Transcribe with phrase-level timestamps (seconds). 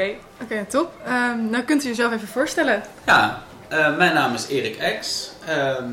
[0.00, 0.14] Oké.
[0.42, 0.92] Oké, top.
[1.04, 2.82] Ehm, nou kunt u jezelf even voorstellen.
[3.06, 5.30] Ja, eh, mijn naam is Erik X.
[5.46, 5.84] Ehm,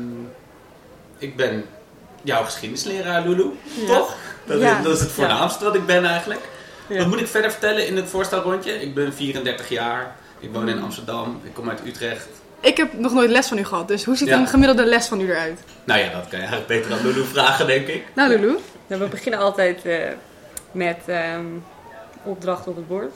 [1.18, 1.64] ik ben
[2.22, 3.50] jouw geschiedenisleraar, Lulu.
[3.86, 4.16] Toch?
[4.46, 4.78] Dat, Ja.
[4.78, 6.40] is, dat is het voornaamste wat ik ben eigenlijk.
[6.86, 6.98] Ja.
[6.98, 8.80] Wat moet ik verder vertellen in het voorstelrondje?
[8.80, 10.16] Ik ben 34 jaar.
[10.40, 11.40] Ik woon in Amsterdam.
[11.44, 12.28] Ik kom uit Utrecht.
[12.60, 14.38] Ik heb nog nooit les van u gehad, dus hoe ziet Ja.
[14.38, 15.60] een gemiddelde les van u eruit?
[15.84, 18.04] Nou ja, dat kan je eigenlijk beter aan Lulu vragen, denk ik.
[18.14, 18.58] Nou, Lulu.
[18.86, 19.98] Nou, we beginnen altijd eh,
[20.72, 21.44] met ehm
[22.22, 23.14] opdrachten op het bord.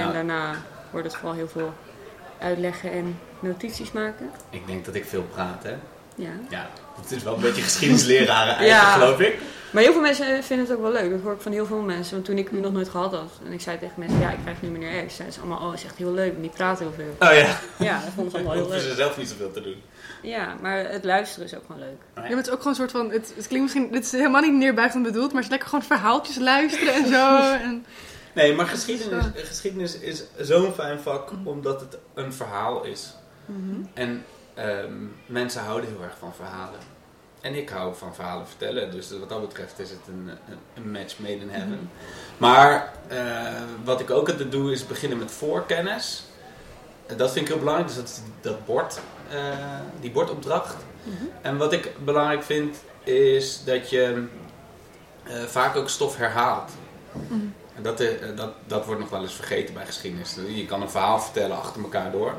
[0.00, 0.54] En daarna
[0.90, 1.72] wordt het vooral heel veel
[2.38, 4.30] uitleggen en notities maken.
[4.50, 5.74] ik denk dat ik veel praat, hè.
[6.16, 6.30] Ja.
[6.48, 6.68] Ja,
[7.02, 8.92] het is wel een beetje geschiedenisleraar eigen, Ja.
[8.92, 9.38] geloof ik.
[9.70, 11.10] Maar heel veel mensen vinden het ook wel leuk.
[11.10, 12.14] Dat hoor ik van heel veel mensen.
[12.14, 13.30] Want toen ik u nog nooit gehad had.
[13.46, 15.14] En ik zei tegen mensen, ja, ik krijg nu meneer X.
[15.14, 16.34] Zeiden ze allemaal, oh, dat is echt heel leuk.
[16.34, 17.28] En die praat heel veel.
[17.28, 18.96] Oh ja, Ja, dat vonden ze allemaal heel hoeven ze leuk.
[18.96, 19.82] zelf niet zoveel te doen.
[20.22, 21.96] Ja, maar het luisteren is ook gewoon leuk.
[22.16, 22.34] Oh Je ja.
[22.34, 25.02] bent ook gewoon een soort van, het, het klinkt misschien, dit is helemaal niet neerbuigend
[25.02, 27.38] bedoeld, maar het is lekker gewoon verhaaltjes luisteren en zo.
[27.68, 27.84] En,
[28.34, 33.14] Nee, maar geschiedenis, geschiedenis is zo'n fijn vak omdat het een verhaal is.
[33.94, 34.92] En ehm,
[35.26, 36.80] mensen houden heel erg van verhalen.
[37.40, 40.90] En ik hou van verhalen vertellen, dus wat dat betreft is het een, een, een
[40.90, 41.90] match made in heaven.
[42.38, 46.24] Maar eh, wat ik ook altijd doe is beginnen met voorkennis.
[47.06, 49.38] En Dat vind ik heel belangrijk, dus dat is dat bord, eh,
[50.00, 50.76] die bordopdracht.
[51.42, 54.26] En wat ik belangrijk vind is dat je
[55.24, 56.70] eh, vaak ook stof herhaalt.
[57.63, 60.36] En dat, eh, dat, dat wordt nog wel eens vergeten bij geschiedenis.
[60.54, 62.34] Je kan een verhaal vertellen achter elkaar door.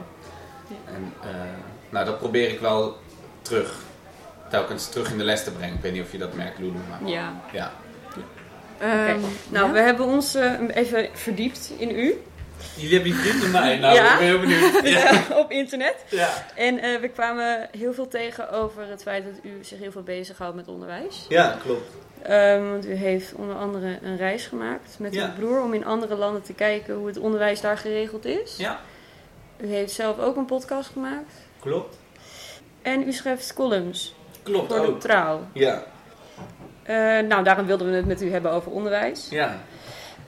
[0.85, 1.29] En eh,
[1.89, 2.97] nou, dat probeer ik wel
[3.41, 3.79] terug.
[4.49, 5.75] Telkens terug in de les te brengen.
[5.75, 6.77] Ik weet niet of je dat merkt, Lulu.
[6.89, 7.33] Maar Ja.
[7.51, 7.71] ja.
[8.79, 9.19] ehm.
[9.49, 9.71] Nou, ja.
[9.71, 12.21] we hebben ons eh, even verdiept in u.
[12.75, 13.77] Jullie hebben je vrienden mij.
[13.85, 14.11] Nou, Ja.
[14.13, 14.81] ik ben heel benieuwd.
[15.03, 15.23] Ja.
[15.37, 15.95] op internet.
[16.09, 16.29] Ja.
[16.55, 20.03] En eh, we kwamen heel veel tegen over het feit dat u zich heel veel
[20.03, 21.25] bezighoudt met onderwijs.
[21.29, 21.89] ja, klopt.
[22.21, 26.15] Ehm, want u heeft onder andere een reis gemaakt met uw broer om in andere
[26.15, 28.55] landen te kijken hoe het onderwijs daar geregeld is.
[28.57, 28.79] Ja,
[29.57, 31.33] U heeft zelf ook een podcast gemaakt.
[31.59, 31.97] klopt.
[32.81, 34.99] En u schrijft columns Klopt voor de ook.
[34.99, 35.39] trouw.
[35.53, 35.83] Ja,
[36.83, 39.27] Eh, nou, daarom wilden we het met u hebben over onderwijs.
[39.29, 39.59] ja.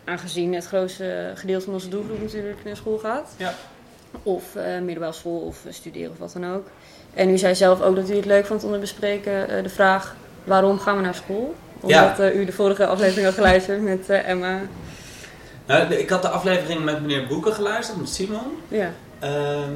[0.08, 3.30] Aangezien het grootste gedeelte van onze doelgroep natuurlijk naar school gaat.
[3.38, 3.54] Ja.
[4.24, 6.68] Of eh middelbare school of eh, studeren of wat dan ook.
[7.14, 9.70] En u zei zelf ook dat u het leuk vond om te bespreken eh, de
[9.70, 11.56] vraag waarom gaan we naar school?
[11.82, 14.60] Omdat u de vorige aflevering had geluisterd met Emma.
[15.66, 18.58] Nou, ik had de aflevering met meneer Boeken geluisterd, met Simon.
[18.68, 18.92] Ja.
[19.20, 19.74] Ehm,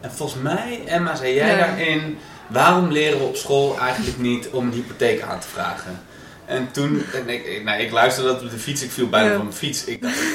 [0.00, 1.56] en volgens mij, Emma, zei jij Ja.
[1.56, 2.18] daarin...
[2.46, 6.00] Waarom leren we op school eigenlijk niet om een hypotheek aan te vragen?
[6.48, 9.34] En toen, en ik, nou, ik luisterde dat op de fiets, ik viel bijna Ja.
[9.36, 9.84] van mijn fiets.
[9.84, 10.20] Ik dacht,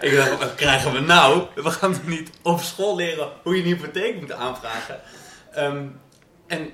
[0.00, 1.46] ik dacht, wat krijgen we nou?
[1.54, 5.00] We gaan toch niet op school leren hoe je een hypotheek moet aanvragen?
[5.52, 5.84] Ehm,
[6.46, 6.70] en,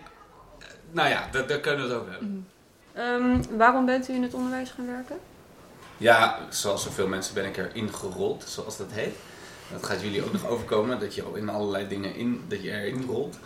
[0.91, 2.49] nou ja, daar, daar kunnen we het over hebben.
[2.95, 5.17] Ehm, waarom bent u in het onderwijs gaan werken?
[5.97, 9.15] Ja, zoals zoveel mensen ben ik erin gerold, zoals dat heet.
[9.73, 12.71] Dat gaat jullie ook nog overkomen, dat je al in allerlei dingen in, dat je
[12.71, 13.39] erin rolt,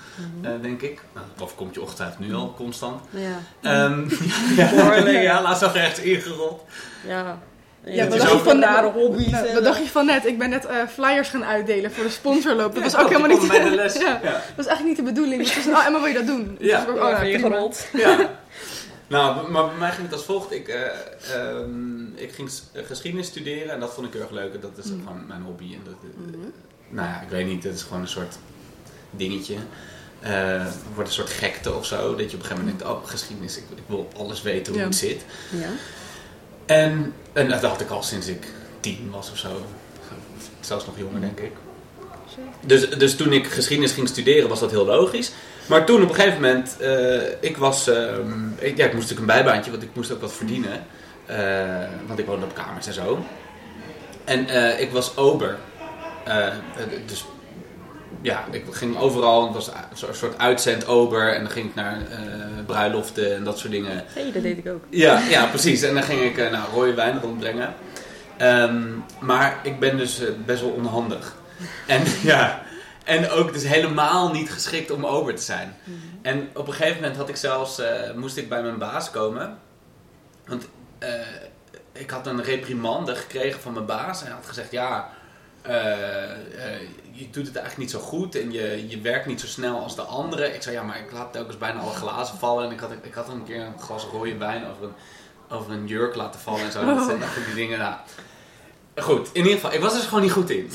[0.43, 1.01] eh, denk ik.
[1.15, 3.01] Nou, Of komt je ochtend nu al constant.
[3.11, 3.39] Ja.
[3.61, 4.09] Ehm
[4.57, 6.65] ja, ja, laatst nog ergens ingerold.
[7.07, 7.39] Ja.
[7.85, 9.27] Ja, wat dacht je van, hobby's.
[9.31, 10.27] nou, en, wat dacht je van net?
[10.27, 12.75] Ik ben net eh, flyers gaan uitdelen voor de sponsorloop.
[12.75, 13.51] Dat was ook die helemaal niet...
[13.51, 13.95] de les.
[13.95, 14.33] ja, Ja.
[14.33, 15.43] dat was eigenlijk niet de bedoeling.
[15.53, 16.57] Dus oh Emma, wil je dat doen?
[16.61, 16.79] Ja.
[16.79, 17.87] Dus ik ook, Oh, oh, je gerold?
[17.93, 18.31] Ja.
[19.13, 20.53] Nou, maar bij mij ging het als volgt.
[20.53, 20.85] Ik, eh,
[21.35, 24.63] ehm, ik ging eh, geschiedenis studeren en dat vond ik heel erg leuk.
[24.63, 25.75] Dat is gewoon mijn hobby.
[25.75, 26.39] En dat, eh,
[26.89, 28.37] Nou ja, ik weet niet, het is gewoon een soort
[29.11, 29.57] dingetje.
[30.21, 31.97] Het wordt een soort gekte of zo.
[31.97, 34.83] Dat je op een gegeven moment denkt, oh, geschiedenis, ik, ik wil alles weten hoe
[34.83, 34.89] Ja.
[34.89, 35.25] het zit.
[35.51, 35.69] Ja.
[36.67, 38.47] En, en dat had ik al sinds ik
[38.81, 39.63] tien was of zo.
[40.61, 41.53] Zelfs nog jonger, denk ik.
[42.67, 45.33] Dus, dus toen ik geschiedenis ging studeren was dat heel logisch.
[45.67, 49.21] Maar toen op een gegeven moment, eh, ik was, ehm, ik, ja, ik moest natuurlijk
[49.21, 50.87] een bijbaantje, want ik moest ook wat verdienen.
[51.27, 51.39] Eh,
[52.07, 53.25] want ik woonde op kamers en zo.
[54.25, 55.57] En eh, ik was ober.
[57.07, 57.25] Dus
[58.23, 59.71] ja, ik ging overal, het was
[60.09, 61.35] een soort uitzend-ober.
[61.35, 61.99] En dan ging ik naar
[62.67, 64.05] bruiloften en dat soort dingen.
[64.07, 64.85] Hey, dat deed ik ook.
[64.91, 65.83] Ja, ja, precies.
[65.83, 67.75] En dan ging ik nou, rode wijn rondbrengen.
[68.37, 68.83] Ehm,
[69.21, 71.35] maar ik ben dus best wel onhandig.
[71.87, 72.63] En ja,
[73.05, 75.77] en ook dus helemaal niet geschikt om ober te zijn.
[76.23, 79.59] En op een gegeven moment had ik zelfs, eh, moest ik bij mijn baas komen.
[80.47, 80.69] Want
[80.99, 81.11] eh,
[81.93, 84.21] ik had een reprimande gekregen van mijn baas.
[84.21, 85.11] En hij had gezegd, ja,
[85.63, 85.73] eh,
[87.11, 88.35] je doet het eigenlijk niet zo goed.
[88.35, 90.55] En je, je werkt niet zo snel als de anderen.
[90.55, 92.65] Ik zei, ja, maar ik laat telkens bijna alle glazen vallen.
[92.65, 94.95] En ik had, ik had een keer een glas rode wijn over een,
[95.49, 96.85] over een jurk laten vallen en zo.
[96.85, 97.95] Dat zijn echt van die dingen, nou...
[98.97, 100.71] Goed, in ieder geval, ik was er dus gewoon niet goed in.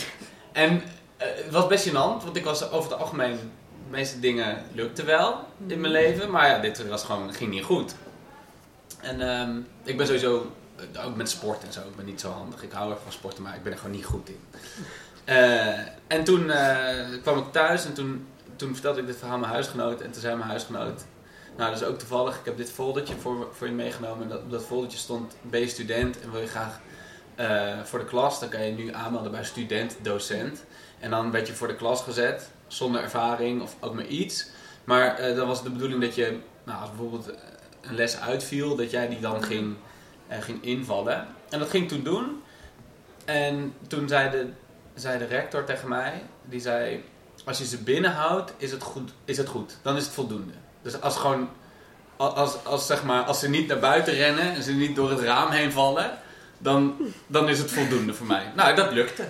[0.51, 0.81] En
[1.17, 3.39] het was best gênant, want ik was over het algemeen...
[3.89, 7.63] De meeste dingen lukte wel in mijn leven, maar ja, dit was gewoon, ging niet
[7.63, 7.95] goed.
[9.01, 10.51] En ehm, ik ben sowieso
[10.93, 11.79] eh, ook met sport en zo.
[11.79, 12.63] Ik ben niet zo handig.
[12.63, 14.39] Ik hou ervan van sporten, maar ik ben er gewoon niet goed in.
[15.27, 15.77] Eh,
[16.07, 19.51] en toen eh, kwam ik thuis en toen, toen vertelde ik dit verhaal aan mijn
[19.51, 20.01] huisgenoot.
[20.01, 21.05] En toen zei mijn huisgenoot,
[21.57, 24.23] nou dat is ook toevallig, ik heb dit foldertje voor, voor je meegenomen.
[24.23, 26.79] En dat, op dat foldertje stond, ben je student en wil je graag
[27.35, 30.63] eh, voor de klas, dan kan je nu aanmelden bij student, docent.
[30.99, 34.47] En dan werd je voor de klas gezet, zonder ervaring of ook maar iets.
[34.83, 37.31] Maar eh, dan was de bedoeling dat je, nou, als bijvoorbeeld
[37.81, 39.75] een les uitviel, dat jij die dan ging,
[40.27, 41.27] eh, ging invallen.
[41.49, 42.41] En dat ging ik toen doen.
[43.25, 44.47] En toen zei de,
[44.93, 47.03] zei de rector tegen mij, die zei,
[47.45, 49.11] als je ze binnenhoudt, is het goed.
[49.25, 49.77] Is het goed.
[49.81, 50.53] Dan is het voldoende.
[50.81, 51.49] Dus als gewoon,
[52.17, 55.19] als, als, zeg maar, als ze niet naar buiten rennen en ze niet door het
[55.19, 56.17] raam heen vallen,
[56.57, 56.95] dan,
[57.27, 58.51] dan is het voldoende voor mij.
[58.55, 59.23] Nou, dat lukte.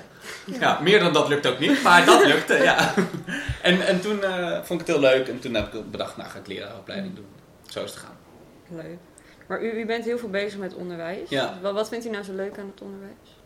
[0.45, 2.93] Ja, meer dan dat lukt ook niet, maar dat lukte, ja.
[3.61, 6.29] En, en toen eh, vond ik het heel leuk en toen heb ik bedacht, nou
[6.29, 7.27] ga ik leraaropleiding doen.
[7.67, 8.17] Zo is het gaan.
[8.69, 8.97] Leuk.
[9.47, 11.29] Maar u, u bent heel veel bezig met onderwijs.
[11.29, 11.57] Ja.
[11.61, 13.37] Wat, wat vindt u nou zo leuk aan het onderwijs?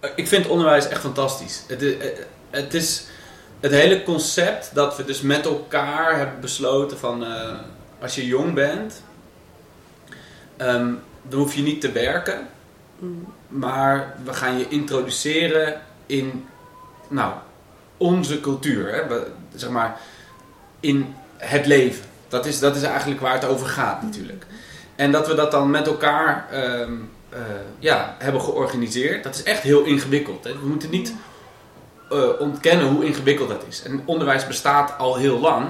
[0.00, 1.62] Eh, Ik vind onderwijs echt fantastisch.
[1.68, 2.18] Het is, eh,
[2.50, 3.06] het is
[3.60, 7.58] het hele concept dat we dus met elkaar hebben besloten van eh,
[8.00, 9.02] als je jong bent,
[10.56, 12.48] ehm, dan hoef je niet te werken,
[13.48, 16.46] maar we gaan je introduceren in
[17.08, 17.32] nou,
[17.96, 19.06] onze cultuur, hè?
[19.06, 20.00] We- zeg maar
[20.80, 22.04] in het leven.
[22.28, 24.46] Dat is, dat is eigenlijk waar het over gaat natuurlijk.
[24.96, 26.92] En dat we dat dan met elkaar ehm,
[27.28, 27.40] eh,
[27.78, 30.44] ja, hebben georganiseerd, dat is echt heel ingewikkeld.
[30.44, 30.58] Hè?
[30.58, 31.14] We moeten niet
[32.10, 33.82] eh, ontkennen hoe ingewikkeld dat is.
[33.82, 35.68] En onderwijs bestaat al heel lang,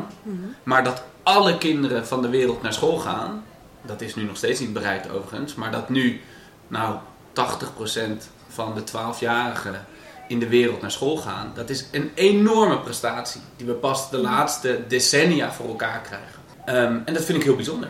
[0.62, 3.44] maar dat alle kinderen van de wereld naar school gaan,
[3.82, 6.20] dat is nu nog steeds niet bereikt overigens, maar dat nu
[6.68, 6.96] nou
[7.32, 9.86] 80% van de 12-jarigen
[10.28, 14.18] in de wereld naar school gaan, dat is een enorme prestatie die we pas de
[14.18, 16.40] laatste decennia voor elkaar krijgen.
[16.64, 17.88] Ehm, en dat vind ik heel bijzonder.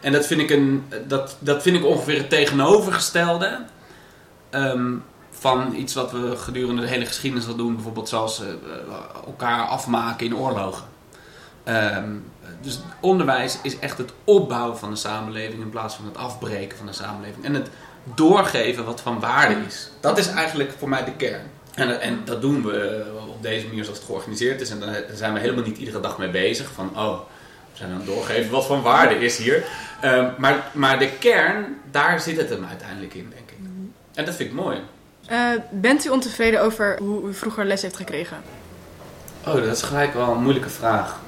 [0.00, 3.58] En dat vind ik, een, dat, dat vind ik ongeveer het tegenovergestelde
[4.50, 4.94] ehm,
[5.30, 7.74] van iets wat we gedurende de hele geschiedenis al doen.
[7.74, 8.54] Bijvoorbeeld zoals eh, eh,
[9.26, 10.84] elkaar afmaken in oorlogen.
[11.64, 12.12] Ehm,
[12.60, 16.86] dus onderwijs is echt het opbouwen van de samenleving in plaats van het afbreken van
[16.86, 17.44] de samenleving.
[17.44, 17.68] En het
[18.14, 19.90] doorgeven wat van waarde is.
[20.00, 21.50] Dat is eigenlijk voor mij de kern.
[21.74, 22.80] En, en dat doen we
[23.16, 24.70] eh, op deze manier zoals het georganiseerd is.
[24.70, 26.70] En daar zijn we helemaal niet iedere dag mee bezig.
[26.74, 27.18] Van, oh,
[27.72, 29.64] we zijn aan het doorgeven wat van waarde is hier.
[30.00, 33.56] Ehm, maar, maar de kern, daar zit het hem uiteindelijk in, denk ik.
[34.14, 34.78] En dat vind ik mooi.
[35.26, 35.38] Eh,
[35.70, 38.36] bent u ontevreden over hoe u vroeger les heeft gekregen?
[39.46, 41.20] Oh, dat is gelijk wel een moeilijke vraag.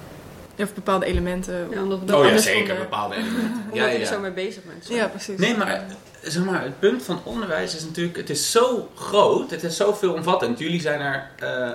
[0.59, 1.69] Of bepaalde elementen?
[1.71, 2.77] Ja, omdat we dat oh ja, zeker, vonden?
[2.79, 3.53] bepaalde elementen.
[3.65, 4.07] Omdat Ja, je er ja.
[4.07, 4.89] zo mee bezig bent.
[4.89, 5.39] Ja, precies.
[5.39, 5.85] Nee, maar,
[6.23, 9.93] zeg maar het punt van onderwijs is natuurlijk, het is zo groot, het is zo
[9.93, 10.59] veelomvattend.
[10.59, 11.71] Jullie zijn er eh,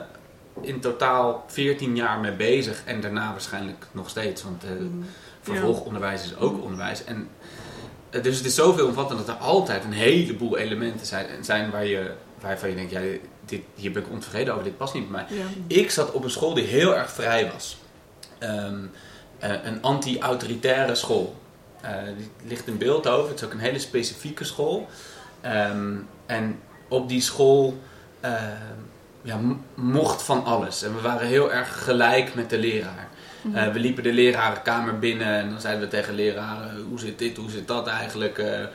[0.62, 4.70] in totaal 14 jaar mee bezig en daarna waarschijnlijk nog steeds, want eh,
[5.42, 7.04] vervolgonderwijs is ook onderwijs.
[7.04, 7.30] En,
[8.10, 11.86] eh, dus het is zo veelomvattend dat er altijd een heleboel elementen zijn, zijn waar
[11.86, 12.12] je,
[12.42, 13.02] waarvan je denkt, ja,
[13.46, 15.38] dit, hier ben ik ontevreden over, dit past niet bij mij.
[15.38, 15.46] Ja.
[15.68, 17.78] Ik zat op een school die heel erg vrij was.
[18.38, 18.86] Ehm,
[19.40, 21.36] eh, een anti-autoritaire school.
[21.82, 23.30] Eh, die ligt in Beeldhoven.
[23.30, 24.88] Het is ook een hele specifieke school.
[25.42, 25.96] Ehm,
[26.26, 27.78] en op die school
[28.20, 28.36] ehm,
[29.22, 29.40] ja,
[29.76, 30.84] mocht van alles.
[30.84, 33.08] En we waren heel erg gelijk met de leraar.
[33.54, 37.38] Eh, we liepen de lerarenkamer binnen en dan zeiden we tegen leraren: hoe zit dit,
[37.38, 38.38] hoe zit dat eigenlijk?
[38.38, 38.70] Eh, eh,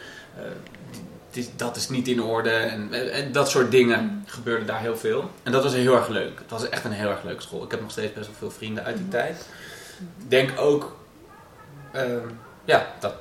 [1.31, 2.51] dit- dat is niet in orde.
[2.51, 5.31] En, eh, en dat soort dingen gebeurde daar heel veel.
[5.43, 6.39] En dat was heel erg leuk.
[6.39, 7.65] Het was echt een heel erg leuke school.
[7.65, 9.47] Ik heb nog steeds best wel veel vrienden uit die tijd.
[10.19, 10.97] Ik denk ook,
[11.93, 12.29] ehm,
[12.65, 13.15] ja, dat,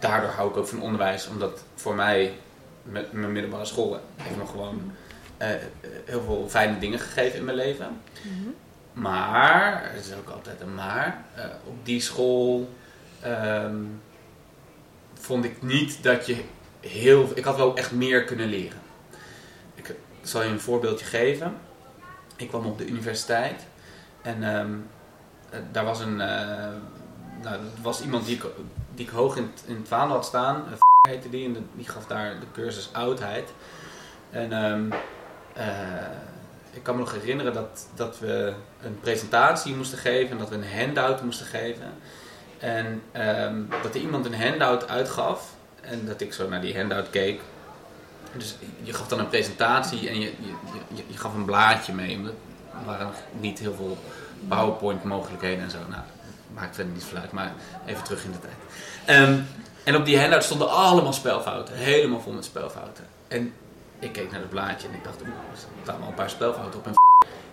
[0.00, 1.28] daardoor hou ik ook van onderwijs.
[1.28, 2.34] Omdat voor mij,
[2.82, 4.92] met mijn middelbare school, heeft me gewoon
[5.36, 5.48] eh,
[6.04, 8.00] heel veel fijne dingen gegeven in mijn leven.
[8.92, 12.68] Maar, er is ook altijd een maar, eh, op die school
[13.20, 13.76] ehm,
[15.14, 16.44] vond ik niet dat je
[16.80, 17.30] heel...
[17.34, 18.78] Ik had wel echt meer kunnen leren.
[19.74, 21.54] Ik zal je een voorbeeldje geven.
[22.36, 23.66] Ik kwam op de universiteit
[24.22, 24.72] en ehm,
[25.50, 26.20] eh, daar was een...
[26.20, 26.68] eh,
[27.42, 28.44] nou, er was iemand die ik,
[28.94, 30.56] die ik hoog in, het- vaandel had staan.
[30.56, 33.50] Eh, heette die en die gaf daar de cursus oudheid.
[34.30, 34.92] En ehm,
[35.52, 35.66] eh,
[36.70, 40.54] ik kan me nog herinneren dat, dat we een presentatie moesten geven en dat we
[40.54, 41.92] een handout moesten geven.
[42.58, 47.10] En ehm, dat er iemand een handout uitgaf en dat ik zo naar die handout
[47.10, 47.40] keek.
[48.36, 50.32] Dus je gaf dan een presentatie en je,
[50.94, 52.18] je, je, gaf een blaadje mee.
[52.24, 53.98] Er waren niet heel veel
[54.48, 55.78] PowerPoint mogelijkheden en zo.
[55.88, 56.02] Nou,
[56.54, 57.52] maakt verder niet veel uit, maar
[57.86, 58.54] even terug in de tijd.
[59.04, 59.38] Ehm,
[59.84, 61.74] en op die handout stonden allemaal spelfouten.
[61.74, 63.04] Helemaal vol met spelfouten.
[63.28, 63.52] En
[63.98, 65.26] ik keek naar het blaadje en ik dacht, er
[65.82, 66.86] staan al een paar spelfouten op.
[66.86, 66.92] En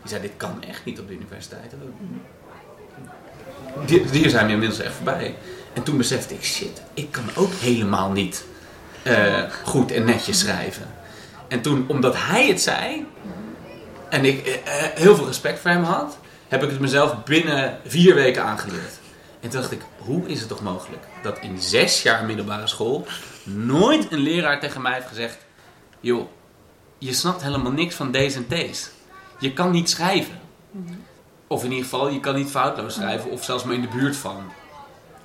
[0.02, 1.74] die zei, dit kan echt niet op de universiteit.
[3.86, 5.36] Die, die zijn inmiddels echt voorbij.
[5.74, 8.46] En toen besefte ik, shit, ik kan ook helemaal niet
[9.04, 10.88] eh, goed en netjes schrijven.
[11.48, 13.08] En toen, omdat hij het zei,
[14.10, 16.18] en ik eh, eh, heel veel respect voor hem had,
[16.50, 19.00] heb ik het mezelf binnen vier weken aangeleerd.
[19.40, 23.06] En toen dacht ik, hoe is het toch mogelijk dat in zes jaar middelbare school
[23.44, 25.38] nooit een leraar tegen mij heeft gezegd:
[26.00, 26.28] joh,
[26.98, 28.90] je snapt helemaal niks van D's en T's.
[29.40, 30.40] Je kan niet schrijven.
[31.48, 34.16] Of in ieder geval, je kan niet foutloos schrijven, of zelfs maar in de buurt
[34.16, 34.52] van.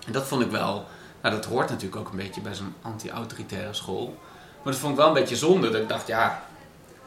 [0.06, 0.86] En dat vond ik wel,
[1.22, 4.18] nou dat hoort natuurlijk ook een beetje bij zo'n anti-autoritaire school.
[4.62, 6.42] Maar dat vond ik wel een beetje zonde, dat ik dacht, ja,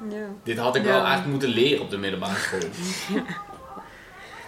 [0.10, 0.16] Ja.
[0.44, 0.88] dit had ik Ja.
[0.88, 2.60] wel eigenlijk moeten leren op de middelbare school.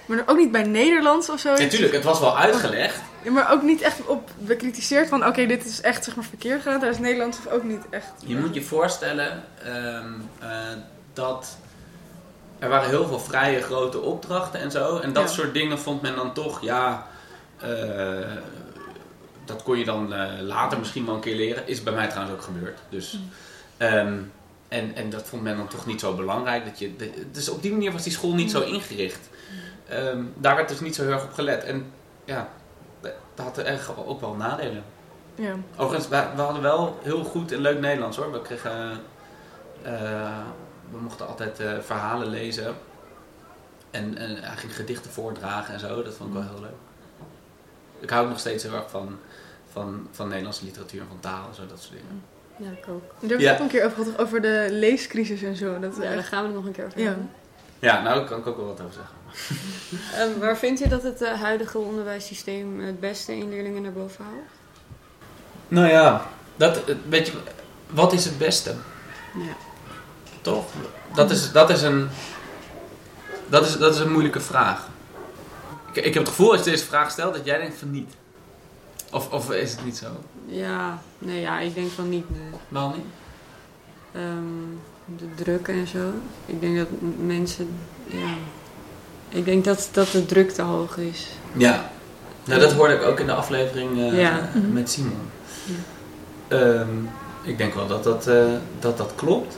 [0.10, 1.50] Maar ook niet bij Nederlands of zo.
[1.56, 3.00] Natuurlijk, het was wel uitgelegd.
[3.24, 6.62] Ja, maar ook niet echt op bekritiseerd van oké, dit is echt zeg maar verkeerd
[6.62, 6.80] gedaan.
[6.80, 8.12] Tijdens Nederlands of ook niet echt.
[8.25, 10.06] Je moet je voorstellen ehm,
[10.39, 10.50] eh,
[11.13, 11.58] dat
[12.60, 14.98] er waren heel veel vrije grote opdrachten en zo.
[14.98, 15.30] En dat Ja.
[15.36, 17.08] soort dingen vond men dan toch, ja,
[17.58, 18.32] eh,
[19.46, 21.68] dat kon je dan eh, later misschien wel een keer leren.
[21.68, 22.80] Is bij mij trouwens ook gebeurd.
[22.89, 23.20] Dus,
[23.78, 24.13] ehm,
[24.68, 26.66] en, en dat vond men dan toch niet zo belangrijk.
[26.66, 26.96] Dat je,
[27.32, 29.30] dus op die manier was die school niet zo ingericht.
[29.89, 31.63] Ehm, daar werd dus niet zo heel erg op gelet.
[31.63, 31.91] En
[32.25, 32.50] ja,
[33.01, 34.84] dat had echt ook wel nadelen.
[35.36, 35.53] Ja.
[35.77, 38.31] Overigens, we, we hadden wel heel goed en leuk Nederlands hoor.
[38.31, 38.91] We kregen,
[39.81, 40.38] eh,
[40.91, 42.75] we mochten altijd eh, verhalen lezen.
[43.91, 46.03] En, en hij ging gedichten voordragen en zo.
[46.03, 46.77] Dat vond ik wel heel leuk.
[48.00, 49.17] Ik hou nog steeds heel erg van,
[49.72, 52.24] van, van Nederlandse literatuur en van taal en zo, dat soort dingen.
[52.58, 53.01] Ja, ik ook.
[53.01, 53.50] Daar hebben we Ja.
[53.51, 55.79] het ook een keer over gehad, over de leescrisis en zo.
[55.79, 57.05] Dat daar gaan we het nog een keer over Ja.
[57.08, 57.31] hebben.
[57.79, 59.15] Ja, nou daar kan ik ook wel wat over zeggen.
[60.16, 64.26] Ehm, waar vind je dat het eh, huidige onderwijssysteem het beste in leerlingen naar boven
[64.26, 64.52] haalt?
[65.68, 67.34] Nou ja, dat, eh, weet je,
[67.90, 68.76] wat is het beste?
[69.34, 69.56] Ja.
[70.42, 70.66] Toch?
[71.14, 72.10] Dat is, dat is, een,
[73.50, 74.88] dat is, dat is een moeilijke vraag.
[75.92, 78.14] Ik, ik heb het gevoel als je deze vraag stelt dat jij denkt van niet.
[79.12, 80.08] Of, of is het niet zo?
[80.46, 82.30] Ja, nee, ja, ik denk van niet.
[82.30, 82.60] Nee.
[82.68, 83.06] Waarom niet?
[84.12, 86.12] Ehm, de druk en zo.
[86.46, 87.70] Ik denk dat mensen,
[88.06, 88.34] ja.
[89.30, 91.28] Ik denk dat, dat de druk te hoog is.
[91.54, 91.90] Ja.
[92.46, 94.40] Nou, dat hoorde ik ook in de aflevering eh, Ja.
[94.40, 95.30] eh, met Simon.
[96.48, 96.88] Ehm,
[97.44, 98.44] ik denk wel dat dat, eh,
[98.80, 99.58] dat, dat klopt.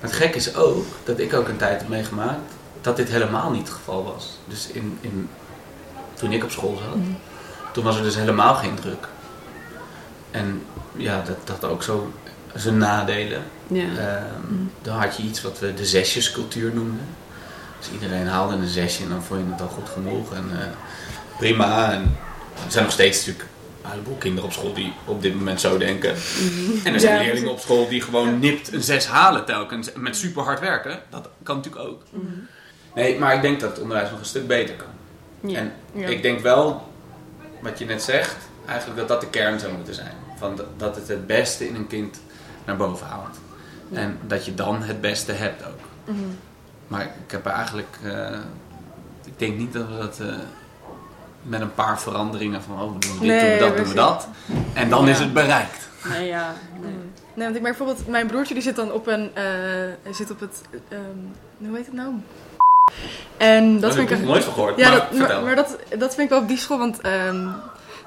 [0.00, 3.50] Maar het gekke is ook dat ik ook een tijd heb meegemaakt dat dit helemaal
[3.50, 4.38] niet het geval was.
[4.44, 5.28] Dus in, in,
[6.14, 6.96] toen ik op school zat,
[7.72, 9.08] toen was er dus helemaal geen druk.
[10.30, 10.62] En
[10.96, 12.12] ja, dat dat had ook zo
[12.54, 13.42] zijn nadelen.
[13.66, 13.84] Ja.
[13.96, 17.06] Ehm, Dan had je iets wat we de zesjescultuur noemden.
[17.78, 20.32] Dus iedereen haalde een zesje en dan vond je het al goed genoeg.
[20.34, 20.66] En eh,
[21.38, 21.92] prima.
[21.92, 22.16] En
[22.64, 23.48] er zijn nog steeds natuurlijk
[23.82, 26.10] een heleboel kinderen op school die op dit moment zo denken.
[26.84, 29.90] En er zijn Ja, leerlingen op school die gewoon nipt een zes halen telkens.
[29.96, 31.00] Met super hard werken.
[31.10, 32.02] Dat kan natuurlijk ook.
[32.94, 35.50] Nee, maar ik denk dat het onderwijs nog een stuk beter kan.
[35.50, 35.58] Ja.
[35.58, 36.06] En Ja.
[36.08, 36.88] ik denk wel,
[37.60, 40.12] wat je net zegt, eigenlijk dat dat de kern zou moeten zijn.
[40.38, 42.20] Van dat- het het beste in een kind
[42.64, 43.36] naar boven haalt.
[43.92, 45.80] En dat je dan het beste hebt ook.
[46.04, 46.18] Mhm.
[46.88, 48.38] Maar ik heb er eigenlijk, eh,
[49.24, 50.26] ik denk niet dat we dat eh,
[51.42, 53.94] met een paar veranderingen van, oh, we doen dit, Nee, doen we dat, doen we
[53.94, 54.28] dat.
[54.74, 55.10] En dan Ja.
[55.10, 55.88] is het bereikt.
[56.08, 56.52] Nee, ja.
[56.80, 56.92] Nee.
[57.34, 59.42] Nee, want ik merk bijvoorbeeld, mijn broertje die zit dan op een, eh,
[60.02, 61.00] hij zit op het, ehm,
[61.68, 62.12] hoe heet het nou?
[63.36, 64.76] En dat Daar vind ik nooit gehoord.
[64.76, 65.36] Ja, maar dat, vertel.
[65.36, 67.48] maar, maar dat, dat vind ik wel op die school, want ehm,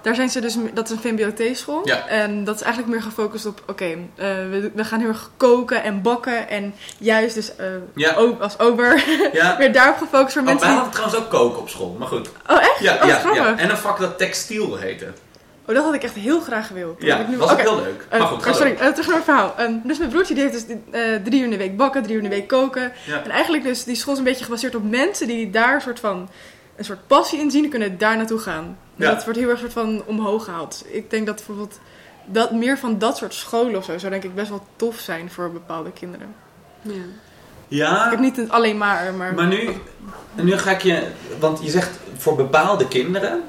[0.02, 1.82] daar zijn ze dus, dat is een VMBOT-school.
[1.88, 2.08] Ja.
[2.08, 5.84] En dat is eigenlijk meer gefocust op, oké, eh, we, we gaan heel erg koken
[5.84, 6.50] en bakken.
[6.50, 7.66] En juist dus eh,
[7.96, 8.12] Ja.
[8.40, 9.04] als ober,
[9.34, 9.58] ja.
[9.58, 10.84] weer daarop gefocust voor Oh, mensen wij die...
[10.84, 12.30] hadden trouwens ook koken op school, maar goed.
[12.48, 12.80] Oh, echt?
[12.80, 13.58] Ja, oh, ja.
[13.58, 15.06] En een vak dat textiel heette.
[15.66, 17.00] Oh, dat had ik echt heel graag gewild.
[17.00, 18.06] Dat Ja, ik nu- was ook heel leuk.
[18.10, 19.54] Eh, Maar goed, ga oh, sorry, terug naar het verhaal.
[19.58, 20.78] Ehm, dus mijn broertje die heeft dus
[21.24, 22.92] drie uur in de week bakken, drie uur in de week koken.
[23.24, 26.00] En eigenlijk dus, die school is een beetje gebaseerd op mensen die daar een soort
[26.00, 26.30] van
[26.76, 28.78] een soort passie in zien en kunnen daar naartoe gaan.
[29.00, 29.14] Ja.
[29.14, 30.86] Dat wordt heel erg soort van omhoog gehaald.
[30.92, 31.80] Ik denk dat bijvoorbeeld
[32.26, 35.32] dat, meer van dat soort scholen of zo zou denk ik best wel tof zijn
[35.32, 36.28] voor bepaalde kinderen.
[36.82, 36.92] Ja.
[36.92, 37.02] Ik
[37.68, 39.34] Ja, heb niet een alleen maar, maar...
[39.34, 39.70] maar nu,
[40.36, 41.08] nu ga ik je,
[41.40, 43.42] want je zegt voor bepaalde kinderen.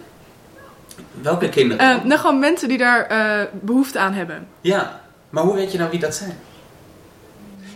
[1.21, 1.91] Welke kinderen?
[1.99, 4.47] Eh, nou, gewoon mensen die daar eh, behoefte aan hebben.
[4.61, 6.39] Ja, maar hoe weet je nou wie dat zijn?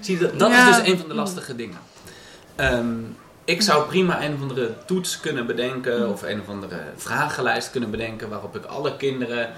[0.01, 0.69] Zie, je, dat, dat Ja.
[0.71, 1.79] is dus een van de lastige dingen.
[2.55, 2.95] Ehm,
[3.45, 7.91] ik zou prima een of andere toets kunnen bedenken of een of andere vragenlijst kunnen
[7.91, 9.51] bedenken waarop ik alle kinderen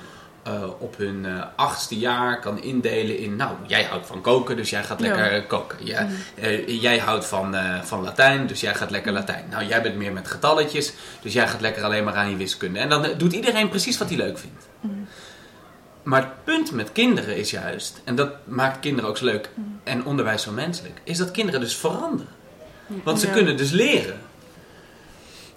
[0.46, 4.70] eh, op hun eh, achtste jaar kan indelen in, nou, jij houdt van koken, dus
[4.70, 5.86] jij gaat lekker eh, koken.
[5.86, 9.44] Ja, eh, jij houdt van, van Latijn, dus jij gaat lekker Latijn.
[9.50, 12.78] Nou, jij bent meer met getalletjes, dus jij gaat lekker alleen maar aan je wiskunde.
[12.78, 14.68] En dan doet iedereen precies wat hij leuk vindt.
[16.02, 19.50] Maar het punt met kinderen is juist, en dat maakt kinderen ook zo leuk
[19.84, 22.35] en onderwijs zo menselijk, is dat kinderen dus veranderen.
[22.86, 24.20] Want ze kunnen dus leren.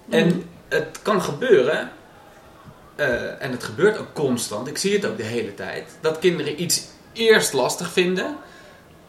[0.08, 1.90] En het kan gebeuren
[2.96, 6.62] eh, en het gebeurt ook constant, ik zie het ook de hele tijd, dat kinderen
[6.62, 8.36] iets eerst lastig vinden,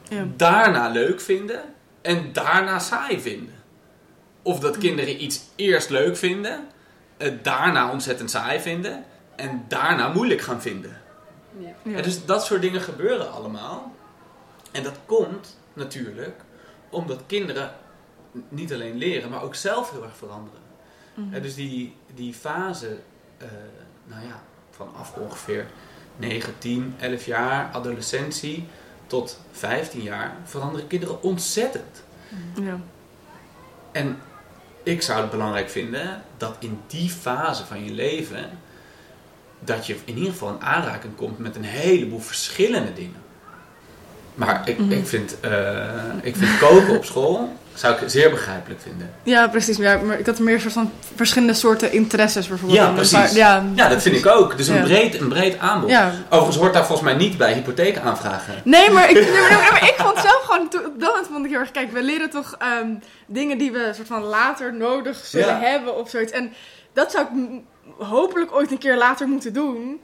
[0.10, 0.26] Ja.
[0.36, 1.62] daarna leuk vinden
[2.02, 3.54] en daarna saai vinden.
[4.42, 6.68] Of dat kinderen iets eerst leuk vinden,
[7.18, 9.04] het daarna ontzettend saai vinden
[9.36, 11.02] en daarna moeilijk gaan vinden.
[11.84, 13.96] Ja, dus dat soort dingen gebeuren allemaal.
[14.72, 16.42] En dat komt natuurlijk
[16.90, 17.72] omdat kinderen
[18.50, 20.60] niet alleen leren, maar ook zelf heel erg veranderen.
[21.14, 21.42] Mhm.
[21.42, 22.98] Dus die, die fase,
[23.38, 23.48] eh,
[24.06, 25.66] nou ja, vanaf ongeveer
[26.16, 28.68] 9, 10, 11 jaar, adolescentie
[29.08, 32.04] tot 15 jaar, veranderen kinderen ontzettend.
[32.62, 32.80] Ja.
[33.92, 34.18] En
[34.84, 38.50] ik zou het belangrijk vinden dat in die fase van je leven,
[39.60, 43.22] dat je in ieder geval in aanraking komt met een heleboel verschillende dingen.
[44.36, 44.92] Maar ik, Mhm.
[44.92, 49.10] ik, vind, eh, ik vind koken op school, zou ik zeer begrijpelijk vinden.
[49.24, 49.78] Ja, precies.
[49.78, 52.80] Ja, maar ik had meer soort van verschillende soorten interesses bijvoorbeeld.
[52.80, 53.12] Ja, precies.
[53.18, 54.58] paar- ja, Ja, dat vind ik ook.
[54.58, 54.82] Dus een, Ja.
[54.82, 55.90] breed, een breed aanbod.
[55.90, 56.12] Ja.
[56.30, 58.54] Overigens hoort daar volgens mij niet bij hypotheek aanvragen.
[58.64, 61.60] Nee, maar ik, nee, maar, ik vond zelf gewoon, op dat moment vond ik heel
[61.60, 62.88] erg, kijk, we leren toch ehm,
[63.28, 66.32] dingen die we soort van later nodig zullen hebben of zoiets.
[66.32, 66.54] En
[66.94, 67.62] dat zou ik
[68.08, 70.00] hopelijk ooit een keer later moeten doen.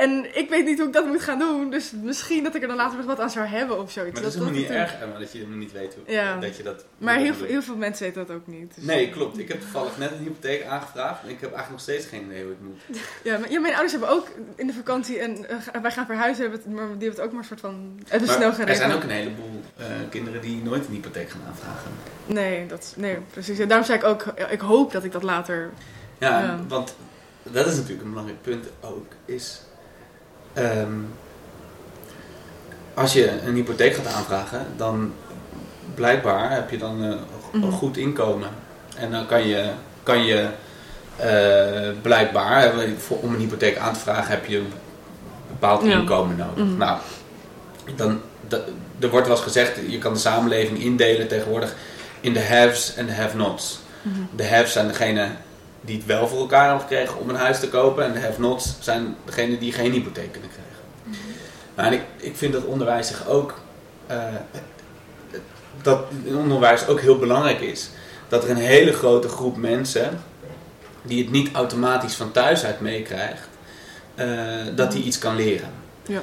[0.00, 2.68] En ik weet niet hoe ik dat moet gaan doen, dus misschien dat ik er
[2.68, 4.12] dan later nog wat aan zou hebben of zoiets.
[4.12, 6.36] Maar dat is helemaal niet erg, Emma, dat je helemaal niet weet hoe Ja.
[6.36, 6.84] dat je dat...
[6.98, 8.74] Maar heel, heel veel mensen weten dat ook niet.
[8.74, 9.38] dus- Nee, klopt.
[9.38, 12.42] Ik heb toevallig net een hypotheek aangevraagd en ik heb eigenlijk nog steeds geen idee
[12.42, 12.98] hoe het moet.
[13.22, 16.42] Ja, maar, ja, mijn ouders hebben ook in de vakantie en eh, wij gaan verhuizen,
[16.42, 18.76] hebben het, maar die hebben het ook maar een soort van snel Maar er geregeld.
[18.76, 21.90] zijn ook een heleboel eh, kinderen die nooit een hypotheek gaan aanvragen.
[22.26, 23.58] Nee, dat, nee, precies.
[23.58, 25.70] Ja, daarom zei ik ook, ik hoop dat ik dat later...
[26.18, 26.58] Ja, Ja.
[26.68, 26.96] want
[27.42, 29.60] dat is natuurlijk een belangrijk punt ook, is...
[30.56, 30.92] ehm,
[32.94, 35.12] als je een hypotheek gaat aanvragen, dan
[35.94, 37.18] blijkbaar heb je dan een
[37.52, 37.70] Mhm.
[37.70, 38.48] goed inkomen.
[38.96, 39.70] En dan kan je,
[40.02, 40.46] kan je
[41.16, 44.72] eh, blijkbaar, voor- om een hypotheek aan te vragen, heb je een
[45.48, 45.92] bepaald Ja.
[45.98, 46.64] inkomen nodig.
[46.64, 46.76] Mhm.
[46.76, 46.98] Nou,
[47.96, 48.60] dan, da-
[48.98, 51.74] er wordt wel eens gezegd, je kan de samenleving indelen tegenwoordig
[52.20, 53.78] in de haves en de have-nots.
[54.36, 55.36] De haves zijn degenen
[55.86, 58.04] die het wel voor elkaar hebben gekregen om een huis te kopen.
[58.04, 60.66] En de have-nots zijn degenen die geen hypotheek kunnen krijgen.
[61.74, 63.60] Nou, en ik, ik vind dat onderwijs zich ook...
[64.06, 64.24] eh,
[65.82, 67.90] dat onderwijs ook heel belangrijk is.
[68.28, 70.20] Dat er een hele grote groep mensen...
[71.02, 73.48] die het niet automatisch van thuis uit meekrijgt...
[74.14, 74.26] eh,
[74.74, 75.70] dat die iets kan leren.
[76.06, 76.20] Ja.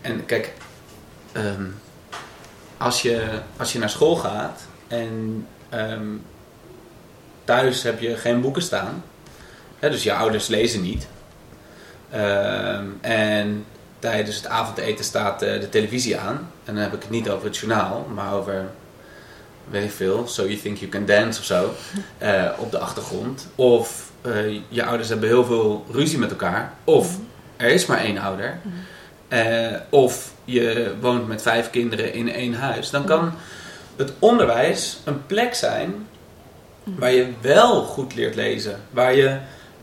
[0.00, 0.52] En kijk...
[1.32, 1.64] ehm,
[2.76, 4.60] als, je, als je naar school gaat...
[4.88, 6.08] en ehm,
[7.50, 9.04] thuis heb je geen boeken staan.
[9.78, 11.06] Hè, dus je ouders lezen niet.
[12.10, 13.64] Ehm, en
[13.98, 16.50] tijdens het avondeten staat eh, de televisie aan.
[16.64, 18.64] En dan heb ik het niet over het journaal, maar over,
[19.70, 21.74] weet ik veel, So You Think You Can Dance of zo.
[22.18, 23.48] eh, op de achtergrond.
[23.54, 26.72] Of eh, je ouders hebben heel veel ruzie met elkaar.
[26.84, 27.16] Of
[27.56, 28.58] er is maar één ouder.
[29.28, 32.90] Eh, of je woont met vijf kinderen in één huis.
[32.90, 33.32] Dan kan
[33.96, 36.08] het onderwijs een plek zijn
[36.84, 38.80] waar je wel goed leert lezen.
[38.90, 39.38] Waar je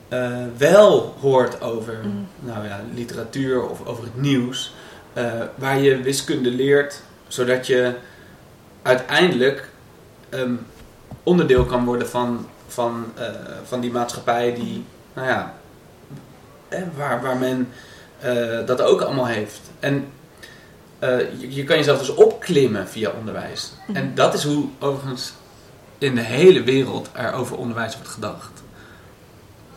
[0.07, 1.99] eh, wel hoort over
[2.39, 4.73] nou ja, literatuur of over het nieuws.
[5.13, 7.93] eh, waar je wiskunde leert, zodat je
[8.81, 9.69] uiteindelijk
[10.29, 10.53] ehm,
[11.23, 13.25] onderdeel kan worden van, van, eh,
[13.63, 15.53] van die maatschappij die, nou ja,
[16.67, 17.69] eh, waar, waar men
[18.65, 19.59] dat ook allemaal heeft.
[19.79, 20.07] En
[21.39, 23.71] je, je kan jezelf dus opklimmen via onderwijs.
[23.93, 25.33] En dat is hoe overigens
[25.97, 28.63] in de hele wereld er over onderwijs wordt gedacht.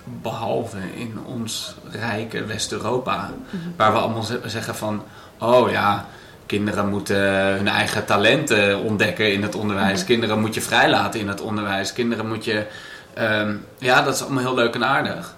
[0.05, 3.31] Behalve in ons rijke West-Europa,
[3.77, 5.03] waar we allemaal ze- zeggen van,
[5.39, 6.07] oh ja,
[6.47, 7.17] kinderen moeten
[7.57, 10.05] hun eigen talenten ontdekken in het onderwijs.
[10.05, 11.93] Kinderen moet je vrijlaten in het onderwijs.
[11.93, 12.67] Kinderen moet je,
[13.15, 15.37] ehm, ja, dat is allemaal heel leuk en aardig.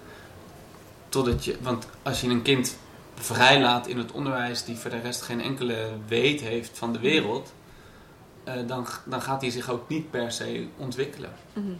[1.08, 2.76] Totdat je, want als je een kind
[3.14, 5.76] vrijlaat in het onderwijs die voor de rest geen enkele
[6.08, 7.52] weet heeft van de wereld,
[8.44, 11.33] eh, dan, dan gaat hij zich ook niet per se ontwikkelen.
[11.52, 11.72] Mhm.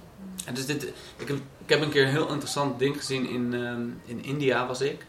[0.44, 0.83] En dus dit,
[1.16, 4.66] ik, heb, ik heb een keer een heel interessant ding gezien in, ehm, in India
[4.66, 5.07] was ik.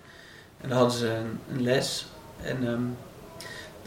[0.61, 2.05] En dan hadden ze een, een les.
[2.41, 2.83] En ehm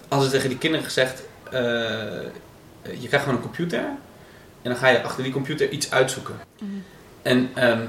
[0.09, 1.61] hadden ze tegen die kinderen gezegd, eh,
[2.83, 3.81] je krijgt gewoon een computer.
[4.63, 6.35] En dan ga je achter die computer iets uitzoeken.
[6.59, 6.71] Mhm.
[7.23, 7.81] En ehm,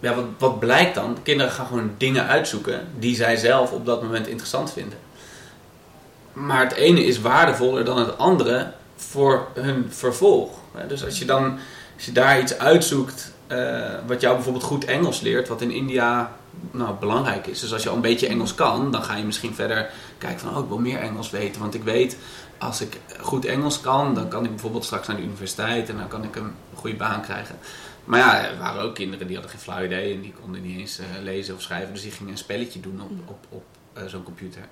[0.00, 1.18] ja, wat, wat blijkt dan?
[1.22, 4.98] Kinderen gaan gewoon dingen uitzoeken die zij zelf op dat moment interessant vinden.
[6.32, 10.50] Maar het ene is waardevoller dan het andere voor hun vervolg.
[10.88, 11.58] Dus als je dan
[11.94, 16.36] als je daar iets uitzoekt eh, wat jou bijvoorbeeld goed Engels leert, wat in India
[16.70, 17.60] nou, belangrijk is.
[17.60, 20.56] Dus als je al een beetje Engels kan, dan ga je misschien verder kijken van,
[20.56, 21.60] oh, ik wil meer Engels weten.
[21.60, 22.16] Want ik weet,
[22.58, 26.08] als ik goed Engels kan, dan kan ik bijvoorbeeld straks naar de universiteit en dan
[26.08, 27.58] kan ik een goede baan krijgen.
[28.04, 30.78] Maar ja, er waren ook kinderen die hadden geen flauw idee en die konden niet
[30.78, 31.92] eens eh, lezen of schrijven.
[31.92, 34.62] Dus die gingen een spelletje doen op, op, op eh, zo'n computer.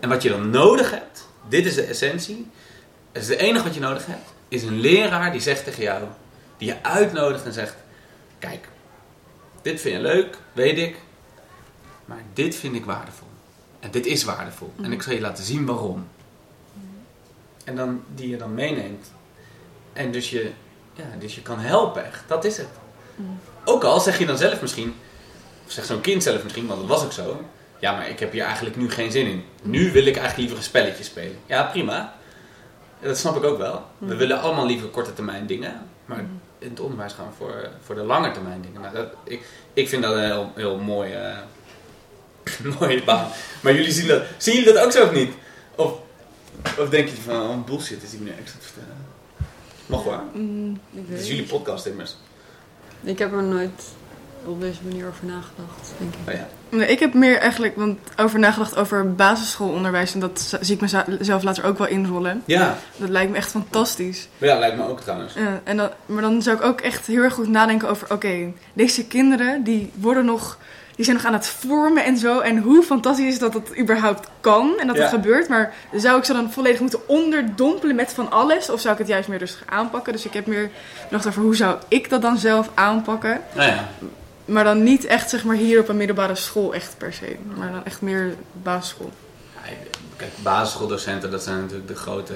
[0.00, 2.50] En wat je dan nodig hebt, dit is de essentie.
[3.16, 6.04] Het is het enige wat je nodig hebt, is een leraar die zegt tegen jou,
[6.56, 7.74] die je uitnodigt en zegt:
[8.38, 8.68] Kijk,
[9.62, 10.96] dit vind je leuk, weet ik,
[12.04, 13.28] maar dit vind ik waardevol.
[13.80, 14.72] En dit is waardevol.
[14.82, 16.08] En ik zal je laten zien waarom.
[17.64, 19.10] En dan, die je dan meeneemt.
[19.92, 20.50] En dus je,
[20.94, 22.22] ja, dus je kan helpen echt.
[22.26, 22.68] Dat is het.
[23.64, 24.94] Ook al zeg je dan zelf misschien,
[25.66, 27.44] of zegt zo'n kind zelf misschien, want dat was ook zo.
[27.78, 29.44] Ja, maar ik heb hier eigenlijk nu geen zin in.
[29.62, 31.38] Nu wil ik eigenlijk liever een spelletje spelen.
[31.46, 32.14] Ja, prima.
[33.00, 33.84] Dat snap ik ook wel.
[33.98, 35.88] We willen allemaal liever korte termijn dingen.
[36.06, 36.24] Maar
[36.58, 38.80] in het onderwijs gaan we voor, voor de lange termijn dingen.
[38.80, 41.36] Nou, dat, ik, ik vind dat een heel, heel mooi, eh,
[42.80, 43.28] mooie baan.
[43.62, 44.22] Maar jullie zien dat.
[44.36, 45.32] Zien jullie dat ook zo of niet?
[45.74, 45.92] Of,
[46.78, 49.06] of denk je van, oh, bullshit is die meneer extra te vertellen?
[49.86, 50.22] Mag waar.
[50.32, 52.16] Mm, Het is jullie podcast immers.
[53.02, 53.82] Ik heb er nooit
[54.44, 56.28] op deze manier over nagedacht, denk ik.
[56.28, 56.46] Oh ja.
[56.68, 60.14] Nee, ik heb meer eigenlijk want over nagedacht over basisschoolonderwijs.
[60.14, 60.80] En dat zie ik
[61.18, 62.42] mezelf later ook wel inrollen.
[62.44, 64.28] Ja, Dat lijkt me echt fantastisch.
[64.38, 65.34] ja, lijkt me ook trouwens.
[65.34, 68.12] Ja, en dan, maar dan zou ik ook echt heel erg goed nadenken over...
[68.12, 70.58] Oké, deze kinderen die worden nog...
[70.96, 72.38] Die zijn nog aan het vormen en zo.
[72.40, 75.02] En hoe fantastisch is dat dat überhaupt kan en dat Ja.
[75.02, 75.48] het gebeurt.
[75.48, 78.70] Maar zou ik ze dan volledig moeten onderdompelen met van alles?
[78.70, 80.12] Of zou ik het juist meer rustig aanpakken?
[80.12, 80.70] Dus ik heb meer
[81.04, 83.40] gedacht over hoe zou ik dat dan zelf aanpakken.
[83.54, 83.88] Nou ja,
[84.46, 87.36] Maar dan niet echt zeg maar hier op een middelbare school echt per se.
[87.56, 89.12] Maar dan echt meer basisschool.
[89.54, 89.70] Ja,
[90.16, 92.34] Kijk, basisschooldocenten, dat zijn natuurlijk de grote,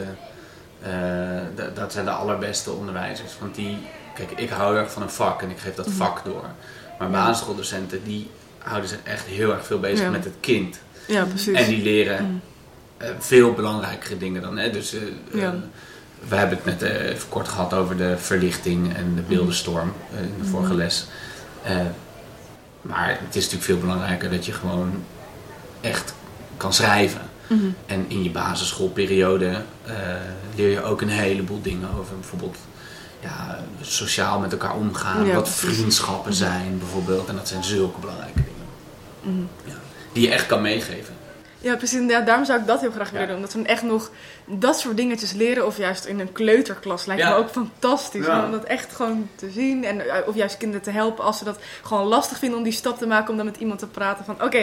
[0.83, 0.91] eh,
[1.75, 3.33] dat zijn de allerbeste onderwijzers.
[3.41, 3.79] Want die,
[4.15, 5.97] kijk, ik hou erg van een vak en ik geef dat Mhm.
[5.97, 6.45] vak door.
[6.99, 10.11] Maar basisschooldocenten, die houden zich echt heel erg veel bezig Ja.
[10.11, 10.79] met het kind.
[11.07, 11.57] Ja, precies.
[11.59, 12.41] En die leren Mm.
[12.97, 14.59] eh, veel belangrijkere dingen dan.
[14.59, 14.71] Hè?
[14.71, 15.01] Dus eh,
[15.33, 15.55] Ja.
[16.29, 20.35] we hebben het net even kort gehad over de verlichting en de beeldenstorm eh, in
[20.43, 21.07] de vorige les.
[21.63, 21.77] Eh,
[22.83, 25.05] maar het is natuurlijk veel belangrijker dat je gewoon
[25.81, 26.15] echt
[26.57, 27.21] kan schrijven.
[27.47, 27.61] Mhm.
[27.87, 29.95] En in je basisschoolperiode eh,
[30.55, 32.57] leer je ook een heleboel dingen over bijvoorbeeld
[33.21, 35.77] ja, sociaal met elkaar omgaan, Ja, wat precies.
[35.77, 37.29] vriendschappen zijn bijvoorbeeld.
[37.29, 38.67] En dat zijn zulke belangrijke dingen.
[39.37, 39.71] Mhm.
[39.71, 39.79] Ja,
[40.13, 41.15] die je echt kan meegeven.
[41.63, 42.09] Ja, precies.
[42.09, 43.13] Ja, daarom zou ik dat heel graag Ja.
[43.13, 43.37] willen doen.
[43.37, 44.11] Omdat we echt nog
[44.47, 45.67] dat soort dingetjes leren.
[45.67, 47.29] Of juist in een kleuterklas lijkt Ja.
[47.31, 48.27] me ook fantastisch.
[48.27, 48.45] Ja.
[48.45, 49.85] Om dat echt gewoon te zien.
[49.85, 52.73] En, eh, of juist kinderen te helpen als ze dat gewoon lastig vinden om die
[52.73, 53.31] stap te maken.
[53.31, 54.59] Om dan met iemand te praten van oké,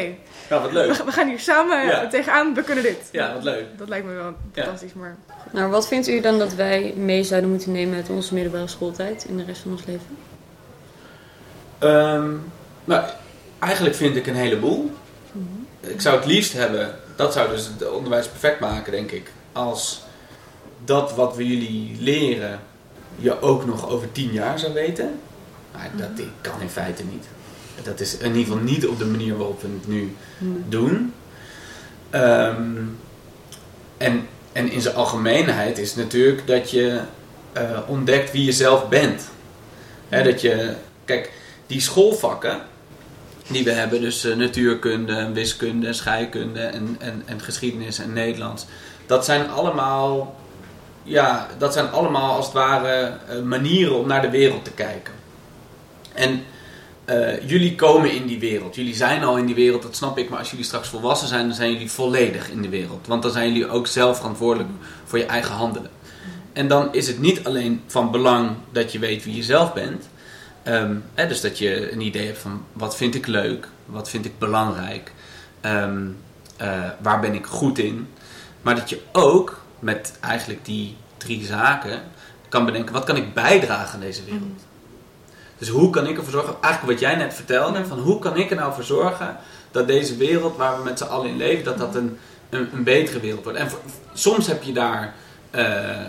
[0.49, 0.95] Ja, wat we, leuk.
[0.95, 2.01] gaan- we gaan hier samen Ja.
[2.03, 2.53] eh, tegenaan.
[2.53, 3.10] We kunnen dit.
[3.12, 3.65] Ja, wat leuk.
[3.77, 4.63] Dat lijkt me wel Ja.
[4.63, 4.93] fantastisch.
[4.93, 5.15] Maar
[5.51, 9.25] Nou, wat vindt u dan dat wij mee zouden moeten nemen uit onze middelbare schooltijd
[9.29, 10.17] in de rest van ons leven?
[11.79, 12.29] Ehm,
[12.83, 13.03] nou,
[13.60, 14.91] eigenlijk vind ik een heleboel.
[15.88, 19.32] Ik zou het liefst hebben, dat zou dus het onderwijs perfect maken, denk ik.
[19.52, 20.02] Als
[20.86, 22.60] dat wat we jullie leren,
[23.15, 25.19] je ook nog over tien jaar zou weten.
[25.71, 27.26] Maar dat kan in feite niet.
[27.84, 30.15] Dat is in ieder geval niet op de manier waarop we het nu
[30.69, 31.13] doen.
[32.10, 32.76] Ehm,
[33.97, 37.02] en, en in zijn algemeenheid is natuurlijk dat je
[37.54, 39.30] eh, ontdekt wie je zelf bent.
[40.10, 40.73] Hè, dat je,
[41.06, 41.32] kijk,
[41.67, 42.62] die schoolvakken
[43.47, 48.65] die we hebben, dus eh, natuurkunde, wiskunde, scheikunde en, en, en geschiedenis en Nederlands,
[49.05, 50.36] dat zijn allemaal,
[51.03, 55.13] ja, dat zijn allemaal als het ware eh, manieren om naar de wereld te kijken.
[56.13, 56.43] En
[57.05, 58.75] eh, jullie komen in die wereld.
[58.75, 60.29] Jullie zijn al in die wereld, dat snap ik.
[60.29, 63.07] Maar als jullie straks volwassen zijn, dan zijn jullie volledig in de wereld.
[63.07, 64.69] Want dan zijn jullie ook zelf verantwoordelijk
[65.05, 65.89] voor je eigen handelen.
[66.53, 70.10] En dan is het niet alleen van belang dat je weet wie je zelf bent.
[70.67, 74.25] Ehm, hè, dus dat je een idee hebt van wat vind ik leuk, wat vind
[74.25, 75.12] ik belangrijk,
[75.62, 76.08] ehm,
[76.58, 78.08] eh, waar ben ik goed in.
[78.62, 82.01] Maar dat je ook met eigenlijk die drie zaken
[82.49, 84.65] kan bedenken wat kan ik bijdragen aan deze wereld.
[85.58, 88.49] Dus hoe kan ik ervoor zorgen, eigenlijk wat jij net vertelde, van hoe kan ik
[88.49, 89.38] er nou voor zorgen
[89.71, 92.17] dat deze wereld waar we met z'n allen in leven, dat dat een,
[92.49, 93.60] een, een betere wereld wordt.
[93.60, 93.80] En voor-
[94.13, 95.13] soms heb je daar
[95.51, 96.07] eh, eh,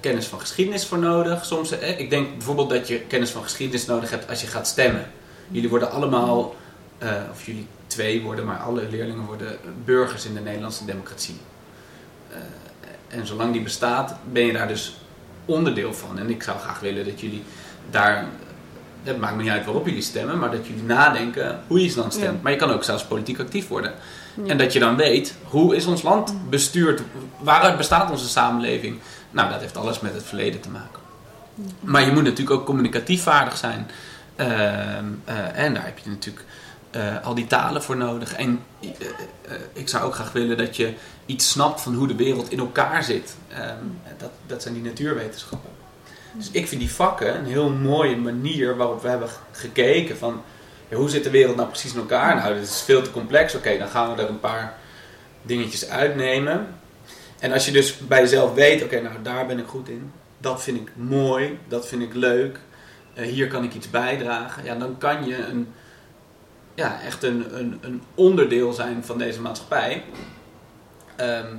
[0.00, 1.44] kennis van geschiedenis voor nodig.
[1.44, 4.66] Soms, eh, ik denk bijvoorbeeld dat je kennis van geschiedenis nodig hebt als je gaat
[4.66, 5.10] stemmen.
[5.48, 6.54] Jullie worden allemaal,
[7.30, 11.36] of jullie twee worden, maar alle leerlingen worden burgers in de Nederlandse democratie.
[13.08, 14.96] En zolang die bestaat, ben je daar dus
[15.44, 16.18] onderdeel van.
[16.18, 17.42] En ik zou graag willen dat jullie
[17.90, 18.26] daar
[19.02, 22.12] het maakt me niet uit waarop jullie stemmen, maar dat jullie nadenken hoe je dan
[22.12, 22.34] stemt.
[22.34, 22.40] Ja.
[22.42, 23.92] Maar je kan ook zelfs politiek actief worden.
[24.46, 27.02] En dat je dan weet, hoe is ons land bestuurd?
[27.46, 28.98] Waaruit bestaat onze samenleving?
[29.30, 31.00] Nou, dat heeft alles met het verleden te maken.
[31.80, 33.90] Maar je moet natuurlijk ook communicatief vaardig zijn.
[34.36, 36.44] Ehm, eh, en daar heb je natuurlijk
[36.90, 38.34] eh, al die talen voor nodig.
[38.34, 38.88] En eh,
[39.72, 40.94] ik zou ook graag willen dat je
[41.26, 43.36] iets snapt van hoe de wereld in elkaar zit.
[43.48, 43.84] Ehm,
[44.18, 45.70] dat, dat zijn die natuurwetenschappen.
[46.32, 50.42] Dus ik vind die vakken een heel mooie manier waarop we hebben gekeken van
[50.92, 52.36] hoe zit de wereld nou precies in elkaar?
[52.36, 53.54] Nou, dit is veel te complex.
[53.54, 54.74] Oké, dan gaan we er een paar
[55.42, 56.66] dingetjes uitnemen.
[57.38, 60.12] En als je dus bij jezelf weet, oké, nou daar ben ik goed in.
[60.38, 62.58] Dat vind ik mooi, dat vind ik leuk.
[63.14, 64.64] eh, hier kan ik iets bijdragen.
[64.64, 65.72] Ja, dan kan je een,
[66.74, 70.04] ja, echt een, een, een onderdeel zijn van deze maatschappij.
[71.16, 71.54] Ehm,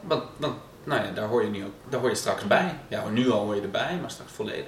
[0.00, 2.74] want, want nou ja, daar hoor je, nu ook, daar hoor je straks bij.
[2.88, 4.66] Ja, nu al hoor je erbij, maar straks volledig.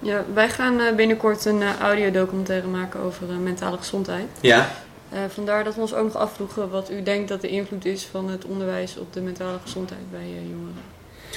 [0.00, 4.26] Ja, wij gaan eh, binnenkort een eh, audiodocumentaire maken over mentale gezondheid.
[4.40, 4.68] Ja,
[5.10, 8.04] Eh, vandaar dat we ons ook nog afvroegen wat u denkt dat de invloed is
[8.04, 10.82] van het onderwijs op de mentale gezondheid bij eh, jongeren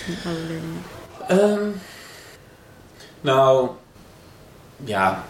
[0.08, 0.84] en oude leerlingen.
[1.28, 1.70] Ehm,
[3.22, 3.70] nou,
[4.84, 5.24] ja.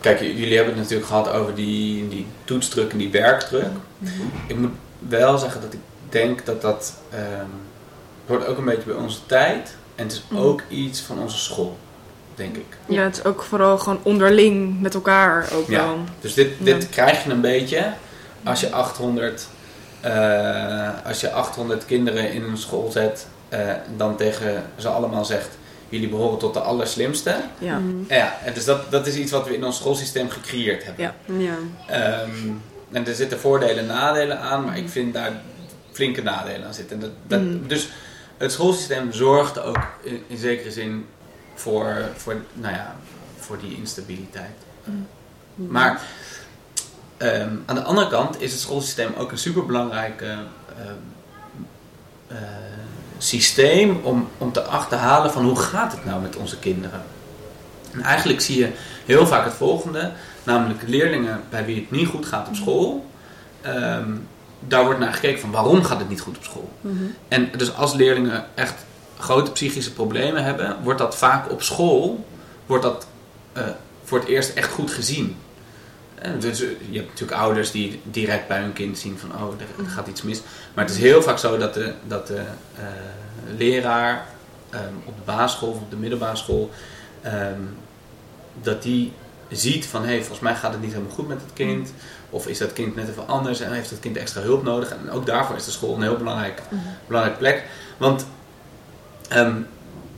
[0.00, 3.66] Kijk, jullie hebben het natuurlijk gehad over die, die toetsdruk en die werkdruk.
[4.46, 7.46] Ik moet wel zeggen dat ik denk dat dat ehm,
[8.26, 9.74] hoort ook een beetje bij onze tijd.
[9.94, 10.40] En het is Mhm.
[10.42, 11.76] ook iets van onze school,
[12.40, 12.76] denk ik.
[12.86, 15.84] Ja, het is ook vooral gewoon onderling met elkaar ook Ja.
[15.84, 15.98] wel.
[16.20, 16.88] Dus dit, dit Ja.
[16.90, 17.92] krijg je een beetje
[18.44, 19.46] als je 800,
[20.00, 23.26] eh, als je 800 kinderen in een school zet.
[23.48, 23.58] eh,
[23.96, 25.48] dan tegen ze allemaal zegt,
[25.88, 27.34] jullie behoren tot de allerslimste.
[27.58, 27.78] Ja.
[27.78, 27.94] Mhm.
[28.14, 31.04] Ja, en dus dat, dat is iets wat we in ons schoolsysteem gecreëerd hebben.
[31.04, 31.14] Ja.
[31.38, 31.54] Ja.
[31.86, 32.30] Ehm,
[32.92, 35.32] en er zitten voordelen en nadelen aan, maar ik vind daar
[35.92, 36.96] flinke nadelen aan zitten.
[36.96, 37.68] En dat, dat, Mm.
[37.68, 37.88] Dus
[38.38, 41.06] het schoolsysteem zorgt ook in, in zekere zin
[41.60, 42.96] voor, voor, nou ja,
[43.38, 44.56] voor die instabiliteit.
[45.54, 46.02] Maar
[47.16, 50.40] ehm, aan de andere kant is het schoolsysteem ook een superbelangrijk eh, ehm,
[52.26, 52.36] eh,
[53.18, 57.02] systeem om, om te achterhalen van hoe gaat het nou met onze kinderen.
[57.92, 58.72] En eigenlijk zie je
[59.06, 63.08] heel vaak het volgende, namelijk leerlingen bij wie het niet goed gaat op school.
[63.60, 64.10] ehm,
[64.68, 66.70] daar wordt naar gekeken van waarom gaat het niet goed op school.
[66.80, 67.04] Mhm.
[67.28, 68.74] En dus als leerlingen echt
[69.20, 72.24] grote psychische problemen hebben, wordt dat vaak op school
[72.66, 73.06] wordt dat,
[73.52, 73.64] eh,
[74.04, 75.36] voor het eerst echt goed gezien.
[76.14, 79.60] En dus, eh, je hebt natuurlijk ouders die direct bij hun kind zien van oh,
[79.60, 80.42] er, gaat iets mis.
[80.74, 82.42] Maar het is heel vaak zo dat de, dat de
[82.76, 82.82] eh,
[83.56, 84.26] leraar
[84.70, 86.70] ehm, op de basisschool of op de middelbare school,
[87.22, 87.60] ehm,
[88.62, 89.12] dat die
[89.48, 91.92] ziet van hé, hey, volgens mij gaat het niet helemaal goed met het kind.
[92.30, 94.90] Of is dat kind net even anders en heeft het kind extra hulp nodig.
[94.90, 96.62] En ook daarvoor is de school een heel belangrijk,
[97.06, 97.64] belangrijke plek.
[97.96, 98.26] Want
[99.30, 99.56] ehm,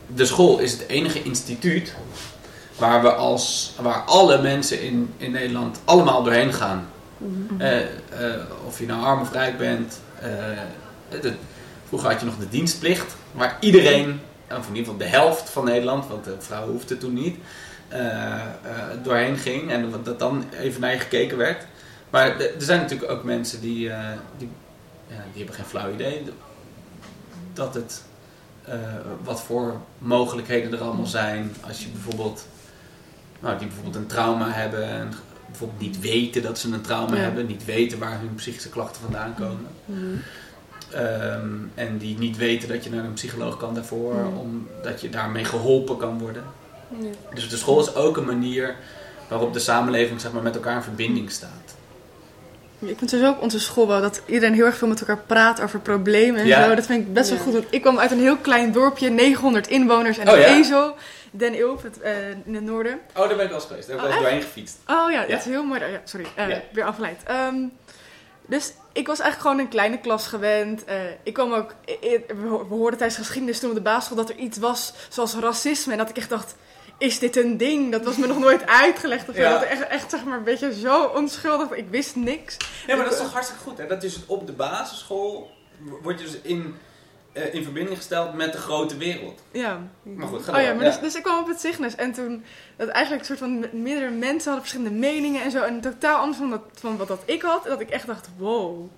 [0.07, 1.94] de school is het enige instituut
[2.79, 6.87] waar, we als, waar alle mensen in, in Nederland allemaal doorheen gaan.
[7.18, 7.61] Mhm.
[7.61, 7.87] Eh, eh,
[8.66, 10.01] of je nou arm of rijk bent.
[10.20, 10.31] eh,
[11.20, 11.35] de-
[11.88, 14.20] vroeger had je nog de dienstplicht, waar iedereen,
[14.51, 17.37] of in ieder geval de helft van Nederland, want de vrouw hoefde toen niet,
[17.88, 18.01] eh,
[18.35, 18.40] eh,
[19.03, 21.64] doorheen ging en dat dan even naar je gekeken werd.
[22.11, 23.98] Maar de- er zijn natuurlijk ook mensen die, eh,
[24.38, 24.48] die,
[25.09, 26.22] ja, die hebben geen flauw idee
[27.53, 28.03] dat het,
[28.64, 28.75] eh,
[29.25, 32.46] wat voor mogelijkheden er allemaal zijn als je bijvoorbeeld,
[33.40, 35.12] nou, die bijvoorbeeld een trauma hebben en
[35.46, 37.22] bijvoorbeeld niet weten dat ze een trauma Ja.
[37.22, 39.66] hebben, niet weten waar hun psychische klachten vandaan komen.
[39.85, 40.01] Mhm.
[40.90, 44.37] Ehm, en die niet weten dat je naar een psycholoog kan daarvoor, Mm.
[44.37, 46.42] omdat je daarmee geholpen kan worden.
[47.01, 47.09] Ja.
[47.35, 48.75] Dus de school is ook een manier
[49.29, 51.62] waarop de samenleving zeg maar, met elkaar in verbinding staat.
[52.90, 55.61] Ik vind sowieso op onze school wel dat iedereen heel erg veel met elkaar praat
[55.61, 56.68] over problemen en Ja.
[56.68, 56.75] zo.
[56.75, 57.45] Dat vind ik best wel Ja.
[57.45, 57.53] goed.
[57.53, 60.47] Want ik kwam uit een heel klein dorpje, 900 inwoners en Oh, een ja?
[60.47, 60.95] ezel.
[61.31, 62.92] Den Ilp, het, eh, in het noorden.
[63.16, 63.88] Oh, daar ben ik wel eens geweest.
[63.88, 64.77] Daar heb ik Oh, doorheen gefietst.
[64.87, 65.27] Oh ja, Ja.
[65.27, 65.81] dat is heel mooi.
[65.81, 66.62] Ja, sorry, eh, Ja.
[66.73, 67.21] weer afgeleid.
[67.25, 67.55] Ehm,
[68.47, 70.85] dus ik was eigenlijk gewoon een kleine klas gewend.
[70.85, 74.29] Eh, ik kwam ook, we ho- we hoorden tijdens geschiedenis toen op de basisschool dat
[74.31, 75.92] er iets was zoals racisme.
[75.92, 76.55] En dat ik echt dacht,
[77.03, 77.93] is dit een ding?
[77.93, 79.29] Dat was me nog nooit uitgelegd.
[79.29, 79.37] Of.
[79.37, 79.51] Ja.
[79.53, 82.57] Dat echt, echt zeg maar een beetje zo onschuldig, ik wist niks.
[82.87, 83.79] Ja, maar dat is toch hartstikke goed.
[83.79, 83.87] Hè?
[83.87, 85.51] Dat is op de basisschool
[86.03, 86.75] word je dus in,
[87.33, 89.43] eh, in verbinding gesteld met de grote wereld.
[89.51, 89.81] Ja.
[90.03, 92.45] Maar goed, ga Oh ja, maar Dus, dus ik kwam op het Cygnus en toen
[92.77, 96.38] dat eigenlijk een soort van meerdere mensen hadden verschillende meningen en zo en totaal anders
[96.38, 97.65] van, dat, van wat dat ik had.
[97.65, 98.91] Dat ik echt dacht, wow,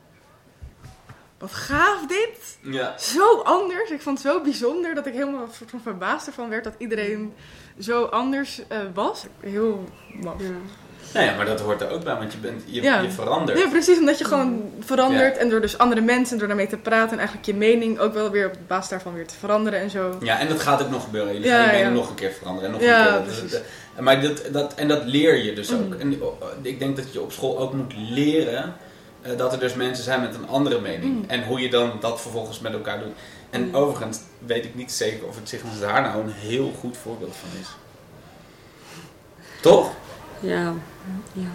[1.38, 2.59] wat gaaf dit.
[2.62, 2.99] Ja.
[2.99, 3.90] Zo anders.
[3.90, 6.75] Ik vond het zo bijzonder dat ik helemaal een soort van verbaasd ervan werd dat
[6.79, 7.35] iedereen
[7.81, 9.25] zo anders eh, was.
[9.41, 10.35] Heel maf.
[10.39, 10.49] Ja.
[11.15, 13.01] Nou ja, maar dat hoort er ook bij, want je, bent, je, Ja.
[13.01, 13.59] je verandert.
[13.59, 15.41] Ja, precies, omdat je gewoon verandert Ja.
[15.41, 18.31] en door dus andere mensen, door daarmee te praten en eigenlijk je mening ook wel
[18.31, 20.17] weer op basis daarvan weer te veranderen en zo.
[20.23, 21.33] Ja, en dat gaat ook nog gebeuren.
[21.33, 22.71] Jullie Ja, gaan je mening nog een keer veranderen.
[22.71, 23.23] En nog Ja, een keer.
[23.33, 23.51] precies.
[23.51, 23.63] Dat-
[24.01, 25.89] maar dat, dat, en dat leer je dus ook.
[25.89, 26.01] Mhm.
[26.01, 28.75] En oh, ik denk dat je op school ook moet leren
[29.23, 31.15] eh, dat er dus mensen zijn met een andere mening.
[31.21, 31.31] Mhm.
[31.31, 33.13] En hoe je dan dat vervolgens met elkaar doet.
[33.55, 33.77] En Mhm.
[33.77, 37.61] overigens weet ik niet zeker of het Cygnus daar nou een heel goed voorbeeld van
[37.61, 37.69] is.
[39.61, 39.90] Toch?
[40.40, 40.73] Ja.
[41.33, 41.49] ja.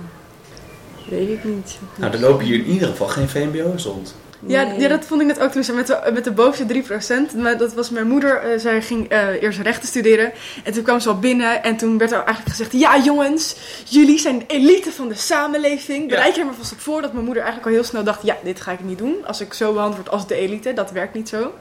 [1.10, 1.78] Weet ik niet.
[1.96, 4.16] Nou, er lopen hier in ieder geval geen VMBO's rond.
[4.46, 4.80] Ja, Nee.
[4.80, 7.36] ja, dat vond ik net ook toen ze met de, met de bovenste 3%.
[7.36, 8.38] Maar dat was mijn moeder.
[8.42, 10.32] eh, zij ging eh, eerst rechten studeren.
[10.64, 11.64] En toen kwam ze al binnen.
[11.64, 16.10] En toen werd er eigenlijk gezegd: Ja, jongens, jullie zijn de elite van de samenleving.
[16.10, 18.24] Bereid je er maar vast op voor dat mijn moeder eigenlijk al heel snel dacht:
[18.24, 19.16] Ja, dit ga ik niet doen.
[19.26, 21.54] Als ik zo behandeld word als de elite, dat werkt niet zo.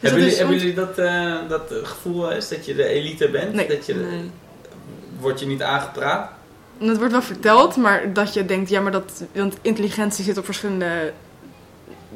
[0.00, 2.84] Dus hebben, jullie, is, hebben jullie dat, eh, dat eh, gevoel eens dat je de
[2.84, 3.52] elite bent?
[3.52, 3.68] Nee.
[3.68, 4.30] Dat je, Nee.
[5.20, 6.30] Word je niet aangepraat?
[6.78, 9.24] het wordt wel verteld, maar dat je denkt: Ja, maar dat.
[9.32, 11.12] Want intelligentie zit op verschillende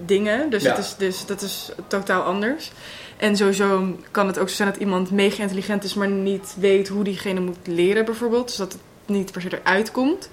[0.05, 0.51] dingen.
[0.51, 0.71] Dus, Ja.
[0.71, 2.73] het is, dus dat is totaal anders.
[3.17, 6.89] En sowieso kan het ook zo zijn dat iemand mega intelligent is, maar niet weet
[6.89, 8.47] hoe diegene moet leren, bijvoorbeeld.
[8.47, 10.31] Dus dat het niet per se eruit komt.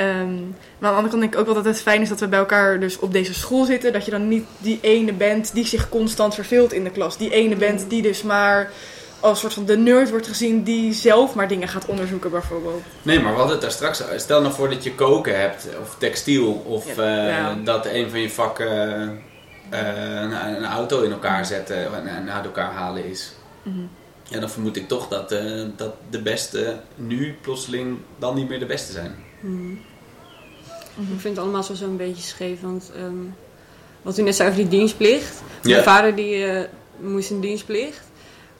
[0.00, 0.34] Ehm,
[0.78, 2.28] maar aan de andere kant denk ik ook wel dat het fijn is dat we
[2.28, 3.92] bij elkaar dus op deze school zitten.
[3.92, 7.16] Dat je dan niet die ene bent die zich constant verveelt in de klas.
[7.16, 8.70] Die ene bent die dus maar
[9.20, 12.82] als soort van de nerd wordt gezien die zelf maar dingen gaat onderzoeken, bijvoorbeeld.
[13.02, 14.02] Nee, maar we hadden het daar straks.
[14.16, 17.02] Stel nou voor dat je koken hebt, of textiel, of Ja.
[17.02, 17.56] eh, Ja.
[17.64, 18.68] dat een van je vakken
[19.70, 19.80] eh,
[20.20, 23.32] een, een auto in elkaar zetten en uit elkaar halen is.
[23.62, 23.78] Mhm.
[24.28, 25.42] Ja, dan vermoed ik toch dat, eh,
[25.76, 29.14] dat de beste nu plotseling dan niet meer de beste zijn.
[29.40, 29.80] Hmm.
[31.00, 33.14] Ik vind het allemaal zo zo'n beetje scheef, want ehm,
[34.02, 35.42] wat u net zei over die dienstplicht.
[35.62, 35.82] Mijn Ja.
[35.82, 36.64] vader die eh,
[37.00, 38.08] moest een dienstplicht.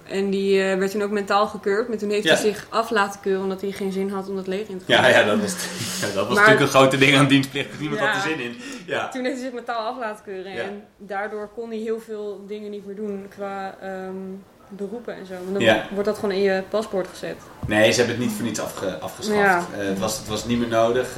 [0.05, 1.89] En die eh, werd toen ook mentaal gekeurd.
[1.89, 2.33] Maar toen heeft Ja.
[2.35, 4.93] hij zich af laten keuren omdat hij geen zin had om dat leger in te
[4.93, 5.03] gaan.
[5.11, 5.53] Ja, ja, dat was,
[6.01, 7.81] ja, dat was Maar- natuurlijk een grote ding aan dienstplicht.
[7.81, 8.57] Niemand had er zin in.
[8.87, 9.09] Ja.
[9.09, 10.53] Toen heeft hij zich mentaal af laten keuren.
[10.53, 14.15] En daardoor kon hij heel veel dingen niet meer doen qua ehm,
[14.69, 15.35] beroepen en zo.
[15.51, 17.37] Want dan wordt dat gewoon in je paspoort gezet.
[17.67, 19.67] Nee, ze hebben het niet voor niets afge, afgeschaft.
[19.79, 21.17] Eh, het, was, het was niet meer nodig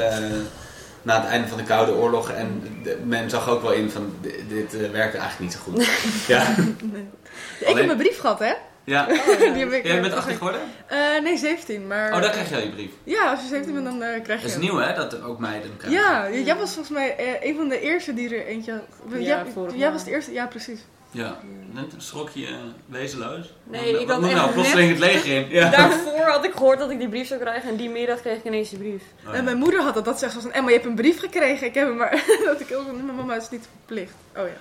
[1.02, 2.30] na het einde van de Koude Oorlog.
[2.30, 5.58] En de- men zag ook wel in van dit, dit eh, werkte eigenlijk niet zo
[5.58, 5.86] goed.
[6.36, 6.42] ja.
[7.60, 8.52] Ik heb mijn brief gehad, hè?
[8.84, 9.06] ja.
[9.54, 10.60] Die heb ik, Jij eh, bent 18 geworden?
[10.86, 12.14] eh, nee, 17, maar...
[12.14, 12.90] Oh, dan krijg je al je brief.
[13.04, 14.60] Ja, als je 17 bent, dan eh, krijg je Dat is hem.
[14.60, 16.00] nieuw hè, dat er ook meiden krijgen.
[16.00, 18.82] Ja, jij was volgens mij eh, een van de eerste die er eentje had.
[19.12, 20.80] Ja, jij, jij was de eerste, ja precies.
[21.12, 21.38] Ja.
[21.72, 22.54] Net schrok je eh,
[22.86, 23.52] wezenloos.
[23.64, 25.48] Nee, ik had echt nou, plotseling het leger in.
[25.50, 25.70] Ja.
[25.70, 27.68] Daarvoor had ik gehoord dat ik die brief zou krijgen.
[27.70, 29.02] En die middag kreeg ik ineens die brief.
[29.26, 29.38] Oh, ja.
[29.38, 31.66] En mijn moeder had dat, dat zegt ze van, Emma, je hebt een brief gekregen.
[31.66, 34.14] Ik heb hem maar, dat ik ook, mijn mama is niet verplicht.
[34.36, 34.54] Oh ja.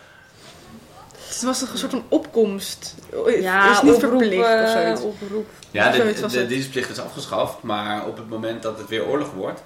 [1.28, 2.96] Dus het was toch een soort van opkomst.
[3.40, 5.02] Ja, het is niet oproep, verplicht of eh, zoiets.
[5.02, 5.48] oproep.
[5.72, 6.50] Ja, de, was de het.
[6.50, 9.64] dienstplicht is afgeschaft, maar op het moment dat het weer oorlog wordt.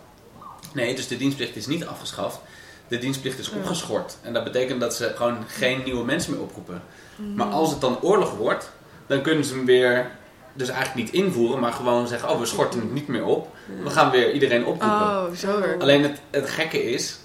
[0.73, 2.39] Nee, dus de dienstplicht is niet afgeschaft.
[2.87, 4.17] De dienstplicht is opgeschort.
[4.21, 6.81] En dat betekent dat ze gewoon geen nieuwe mensen meer oproepen.
[7.15, 7.35] Mhm.
[7.35, 8.71] Maar als het dan oorlog wordt,
[9.07, 10.11] dan kunnen ze hem weer,
[10.53, 13.55] dus eigenlijk niet invoeren, maar gewoon zeggen: Oh, we schorten het niet meer op.
[13.83, 14.99] We gaan weer iedereen oproepen.
[14.99, 15.81] Oh, zo werkt.
[15.81, 17.19] Alleen het, het gekke is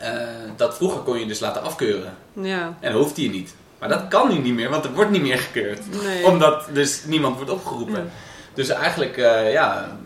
[0.00, 0.12] eh,
[0.56, 2.14] dat vroeger kon je dus laten afkeuren.
[2.32, 3.54] Ja, En dat hoeft hier niet.
[3.78, 6.26] Maar dat kan nu niet meer, want er wordt niet meer gekeurd nee.
[6.26, 8.04] omdat dus niemand wordt opgeroepen.
[8.04, 8.10] Ja.
[8.54, 9.98] Dus eigenlijk, eh, ja,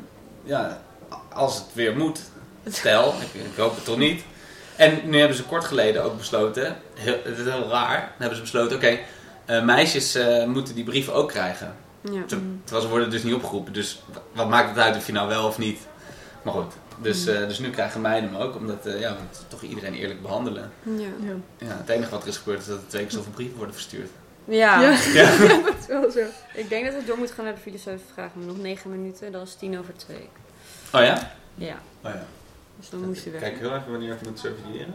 [0.44, 0.82] ja,
[1.32, 2.20] als het weer moet,
[2.68, 4.22] stel, ik, ik hoop het toch niet.
[4.76, 8.36] En nu hebben ze kort geleden ook besloten, heel, het is heel raar, dan hebben
[8.36, 8.98] ze besloten, oké,
[9.44, 11.74] eh, meisjes eh, moeten die brief ook krijgen.
[12.00, 12.22] Ja.
[12.26, 15.12] Ter- Terwijl ze worden dus niet opgeroepen, dus wa- wat maakt het uit of je
[15.12, 15.78] nou wel of niet.
[16.42, 19.62] Maar goed, dus, eh, dus nu krijgen meiden hem ook, omdat eh, ja, we toch
[19.62, 20.72] iedereen eerlijk behandelen.
[20.82, 20.92] Ja.
[21.20, 21.34] Ja.
[21.68, 23.74] Ja, het enige wat er is gebeurd is dat er twee keer zoveel brieven worden
[23.74, 24.10] verstuurd.
[24.44, 24.80] Ja.
[24.80, 24.90] Ja.
[25.20, 25.36] Ja.
[25.48, 26.20] dat is wel zo.
[26.54, 27.98] ik denk dat we door moeten gaan naar de filosofie
[28.34, 30.28] Nog negen minuten, dat is tien over twee.
[30.92, 31.32] Oh ja?
[31.54, 32.24] Ja, Oh ja.
[32.76, 33.38] Dus dan moesten we.
[33.38, 34.94] Kijk heel even wanneer we moeten surveilleren.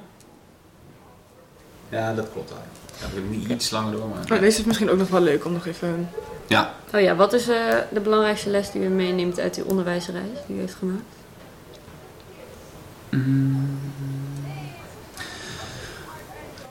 [1.89, 2.59] Ja, dat klopt wel.
[2.99, 4.31] Ja, we willen niet iets langer door, maar...
[4.31, 6.09] Oh, deze is misschien ook nog wel leuk om nog even...
[6.47, 6.73] Ja.
[6.93, 10.55] Oh ja, wat is eh, de belangrijkste les die u meeneemt uit uw onderwijsreis die
[10.55, 11.17] u heeft gemaakt?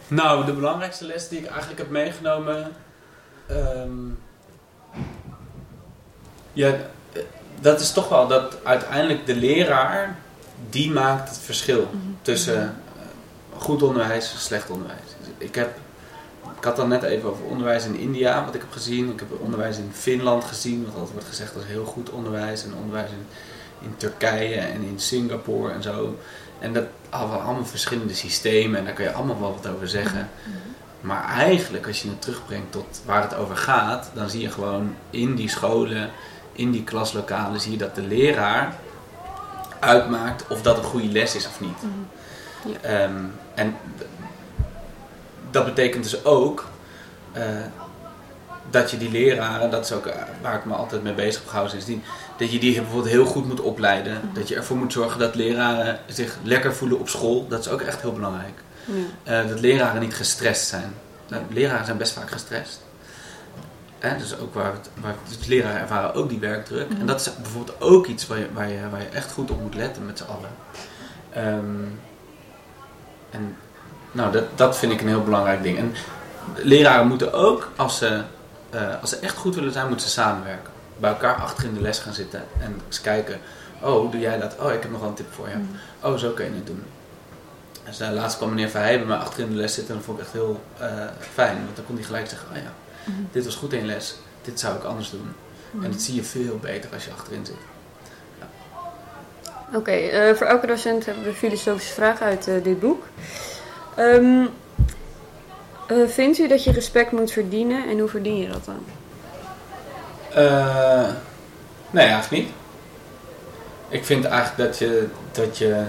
[0.08, 2.72] Nou, de belangrijkste les die ik eigenlijk heb meegenomen...
[3.46, 4.08] ehm,
[6.52, 6.68] ja,
[7.12, 7.22] eh,
[7.60, 10.18] dat is toch wel dat uiteindelijk de leraar...
[10.70, 11.90] die maakt het verschil
[12.22, 15.00] tussen eh, goed onderwijs en slecht onderwijs.
[15.18, 15.78] Dus ik heb...
[16.56, 19.12] Ik had dan net even over onderwijs in India, wat ik heb gezien.
[19.12, 22.64] Ik heb onderwijs in Finland gezien, wat altijd wordt gezegd als heel goed onderwijs.
[22.64, 23.26] En onderwijs in,
[23.80, 26.18] in Turkije en in Singapore en zo.
[26.58, 30.30] En dat hebben allemaal verschillende systemen en daar kun je allemaal wel wat over zeggen.
[31.00, 34.94] Maar eigenlijk, als je het terugbrengt tot waar het over gaat, dan zie je gewoon
[35.10, 36.10] in die scholen,
[36.52, 38.74] in die klaslokalen, zie je dat de leraar
[39.80, 41.78] uitmaakt of dat een goede les is of niet.
[42.64, 42.78] Ja.
[42.80, 43.24] Ehm,
[43.54, 43.76] en
[45.50, 46.66] dat betekent dus ook
[47.32, 47.42] eh,
[48.70, 51.48] dat je die leraren, dat is ook eh, waar ik me altijd mee bezig heb
[51.48, 52.02] gehouden sindsdien,
[52.38, 54.30] dat je die bijvoorbeeld heel goed moet opleiden.
[54.34, 57.48] Dat je ervoor moet zorgen dat leraren zich lekker voelen op school.
[57.48, 58.60] Dat is ook echt heel belangrijk.
[58.84, 59.40] Ja.
[59.40, 60.94] Eh, dat leraren niet gestrest zijn.
[61.28, 62.80] Nou, leraren zijn best vaak gestrest.
[63.98, 66.90] Hè, dus ook waar, het, waar dus leraren ervaren ook die werkdruk.
[66.98, 69.60] En dat is bijvoorbeeld ook iets waar je, waar je, waar je echt goed op
[69.60, 70.50] moet letten met z'n allen.
[71.32, 71.84] Ehm,
[73.30, 73.56] en
[74.12, 75.78] nou, dat, dat vind ik een heel belangrijk ding.
[75.78, 75.94] En
[76.54, 78.22] leraren moeten ook, als ze,
[78.70, 80.72] eh, als ze echt goed willen zijn, moeten ze samenwerken.
[80.96, 83.40] Bij elkaar achter in de les gaan zitten en eens kijken.
[83.80, 84.56] Oh, hoe doe jij dat?
[84.60, 85.54] Oh, ik heb nog wel een tip voor je.
[85.54, 85.70] Mm.
[86.02, 86.82] Oh, zo kun je het doen.
[87.84, 90.06] Dus uh, laatst kwam meneer Verheij bij mij achter in de les zitten en dat
[90.06, 90.86] vond ik echt heel uh,
[91.32, 91.64] fijn.
[91.64, 92.72] Want dan kon hij gelijk zeggen, oh ja,
[93.08, 93.28] Mm.
[93.32, 94.16] dit was goed in les.
[94.42, 95.32] Dit zou ik anders doen.
[95.82, 97.56] En dat zie je veel beter als je achterin zit.
[99.68, 103.06] Oké, okay, uh, voor elke docent hebben we filosofische vragen uit uh, dit boek.
[103.98, 104.48] Um,
[105.90, 108.84] uh, vindt u dat je respect moet verdienen en hoe verdien je dat dan?
[111.90, 112.52] nee, eigenlijk niet.
[113.88, 115.06] Ik vind eigenlijk dat je.
[115.32, 115.84] Dat je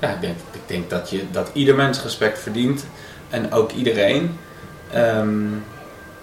[0.00, 2.84] ja, ik denk, ik denk dat, je, dat ieder mens respect verdient.
[3.30, 4.38] En ook iedereen.
[4.94, 5.64] Um,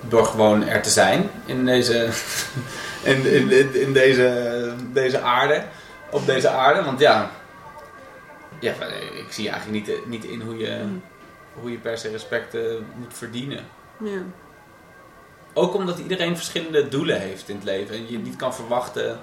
[0.02, 2.10] door gewoon er te zijn in deze,
[3.04, 5.64] in, in, in, deze, deze aarde
[6.12, 6.84] op deze aarde.
[6.84, 7.32] Want ja,
[8.60, 8.74] ja
[9.14, 11.02] ik zie eigenlijk niet, niet in hoe je, mm.
[11.54, 12.62] hoe je per se respect uh,
[12.95, 13.66] moet verdienen.
[14.00, 14.22] Ja.
[15.54, 17.95] Ook omdat iedereen verschillende doelen heeft in het leven.
[17.95, 19.20] En je niet kan verwachten...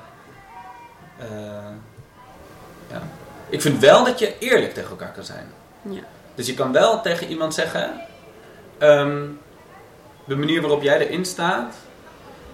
[1.20, 1.28] Uh,
[2.90, 3.02] ja.
[3.48, 5.46] Ik vind wel dat je eerlijk tegen elkaar kan zijn.
[5.82, 6.02] Ja.
[6.34, 8.00] Dus je kan wel tegen iemand zeggen...
[8.78, 9.40] Um,
[10.24, 11.74] de manier waarop jij erin staat...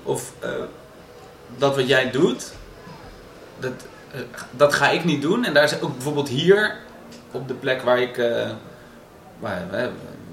[0.03, 0.51] Of uh,
[1.57, 2.53] dat wat jij doet...
[3.59, 3.73] Dat,
[4.51, 5.45] dat ga ik niet doen.
[5.45, 6.77] En daar is ook bijvoorbeeld hier,
[7.31, 8.17] op de plek waar ik.
[8.17, 8.51] Uh,
[9.39, 9.89] waar,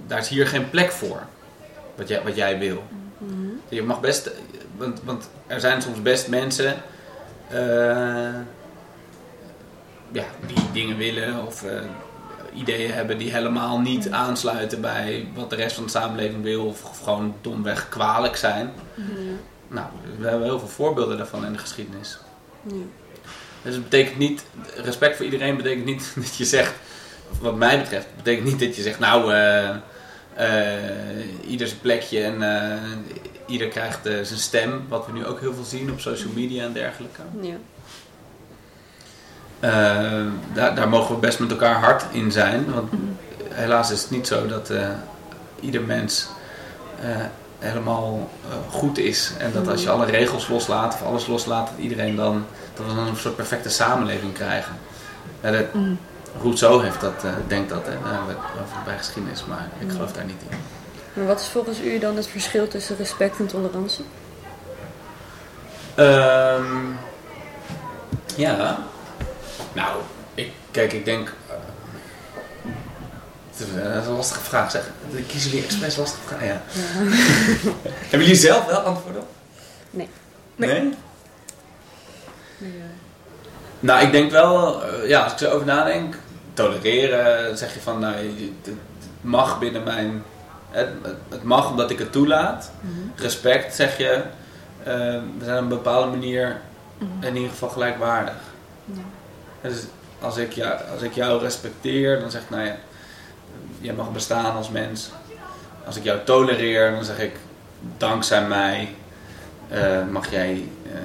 [0.07, 1.21] daar is hier geen plek voor.
[1.95, 2.83] Wat jij, wat jij wil.
[3.17, 3.61] Mm-hmm.
[3.69, 4.31] Je mag best.
[4.77, 6.75] Want, want er zijn soms best mensen.
[10.11, 11.63] Ja, die dingen willen of
[12.57, 16.65] ideeën hebben die helemaal niet aansluiten bij wat de rest van de samenleving wil.
[16.65, 18.71] Of, gewoon domweg kwalijk zijn.
[18.95, 19.39] Mm-hmm.
[19.67, 19.87] Nou,
[20.17, 22.17] we hebben heel veel voorbeelden daarvan in de geschiedenis.
[22.61, 22.91] Mm.
[23.61, 24.45] Dus het betekent niet,
[24.75, 26.73] respect voor iedereen betekent niet dat je zegt,
[27.41, 29.75] wat mij betreft, betekent niet dat je zegt, nou, uh,
[30.39, 32.73] uh, ieder zijn plekje en uh,
[33.47, 36.73] ieder krijgt zijn stem, wat we nu ook heel veel zien op social media en
[36.73, 37.21] dergelijke.
[37.41, 37.55] Ja.
[40.53, 42.89] Daar, daar mogen we best met elkaar hard in zijn, want
[43.49, 44.71] helaas is het niet zo dat
[45.59, 46.27] ieder mens
[47.59, 48.29] helemaal
[48.69, 49.31] goed is.
[49.37, 52.95] En dat als je alle regels loslaat of alles loslaat, dat iedereen dan dat we
[52.95, 54.73] dan een soort perfecte samenleving krijgen.
[55.41, 55.99] Ja, dat, mm.
[56.41, 57.93] Rousseau heeft dat, uh, denkt dat, hè,
[58.61, 60.57] over bij geschiedenis, maar ik geloof daar niet in.
[61.13, 64.05] Maar wat is volgens u dan het verschil tussen respect en tolerantie?
[65.99, 66.97] Um,
[68.35, 68.77] ja,
[69.73, 70.01] nou,
[70.33, 71.33] ik, kijk, ik denk.
[73.75, 74.89] Uh, dat is een lastige vraag, zeg.
[75.27, 76.45] Kiezen jullie expres lastige vragen?
[76.45, 76.53] Ja.
[76.53, 76.81] ja.
[78.09, 79.29] Hebben jullie zelf wel antwoorden op?
[79.89, 80.09] Nee.
[80.55, 80.81] Nee?
[80.81, 80.93] nee?
[82.57, 82.85] Ja.
[83.79, 86.15] Nou, ik denk wel, ja, als ik erover nadenk,
[86.53, 88.15] tolereren, zeg je van, nou,
[88.63, 88.73] het
[89.21, 90.23] mag binnen mijn,
[90.69, 90.89] het,
[91.29, 92.71] het mag omdat ik het toelaat.
[92.81, 93.11] Mm-hmm.
[93.15, 94.21] Respect, zeg je,
[94.79, 94.85] uh,
[95.37, 96.57] we zijn op een bepaalde manier
[96.97, 97.23] mm-hmm.
[97.23, 98.35] in ieder geval gelijkwaardig.
[98.85, 99.01] Ja.
[99.61, 99.83] Dus
[100.19, 102.75] als ik, jou, als ik jou respecteer, dan zeg ik, nou ja,
[103.79, 105.09] jij mag bestaan als mens.
[105.85, 107.35] Als ik jou tolereer, dan zeg ik,
[107.97, 108.95] dankzij mij
[109.71, 110.99] uh, mag jij uh,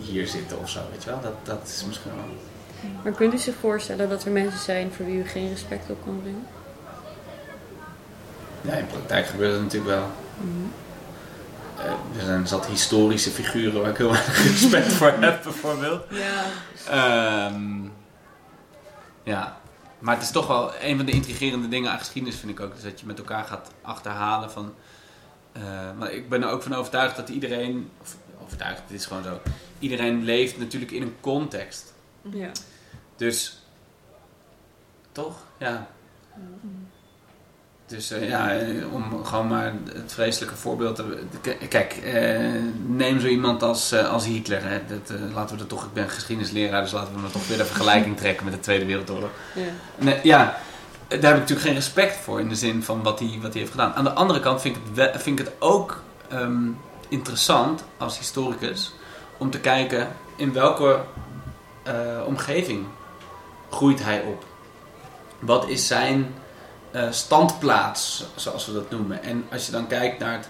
[0.00, 1.20] hier zitten of zo, weet je wel.
[1.20, 2.36] Dat, dat is misschien wel...
[3.02, 6.04] Maar kunt u zich voorstellen dat er mensen zijn voor wie u geen respect op
[6.04, 6.46] kan brengen?
[8.60, 10.06] Ja, in praktijk gebeurt het natuurlijk wel.
[10.40, 10.48] Uh,
[12.16, 16.04] er zijn zat historische figuren waar ik heel weinig respect voor heb, bijvoorbeeld.
[16.10, 17.46] Ja.
[17.46, 17.92] Um,
[19.22, 19.60] ja.
[19.98, 22.74] Maar het is toch wel een van de intrigerende dingen aan geschiedenis, vind ik ook.
[22.74, 24.74] Dus dat je met elkaar gaat achterhalen van...
[25.56, 25.62] Uh,
[25.98, 27.90] maar ik ben er ook van overtuigd dat iedereen...
[28.00, 29.40] Of, overtuigd, het is gewoon zo.
[29.78, 31.94] Iedereen leeft natuurlijk in een context.
[32.22, 32.50] Ja.
[33.16, 33.62] Dus...
[35.12, 35.36] Toch?
[35.58, 35.88] Ja.
[37.88, 38.56] Dus uh, ja,
[38.92, 41.56] om gewoon maar het vreselijke voorbeeld te...
[41.68, 44.62] Kijk, uh, neem zo iemand als, uh, als Hitler.
[44.62, 44.80] Hè.
[44.86, 45.84] Dat, laten we er toch...
[45.84, 48.84] Ik ben geschiedenisleraar, dus laten we maar toch weer een vergelijking trekken met de Tweede
[48.84, 49.30] Wereldoorlog.
[49.54, 49.62] Ja.
[49.96, 50.58] Nee, ja,
[51.08, 53.60] daar heb ik natuurlijk geen respect voor in de zin van wat hij, wat hij
[53.60, 53.94] heeft gedaan.
[53.94, 56.78] Aan de andere kant vind ik het, wel, vind ik het ook um,
[57.08, 58.92] interessant als historicus
[59.36, 61.00] om te kijken in welke
[62.26, 62.86] omgeving
[63.70, 64.44] groeit hij op.
[65.38, 66.34] Wat is zijn
[67.10, 69.22] standplaats, zoals we dat noemen.
[69.22, 70.48] En als je dan kijkt naar het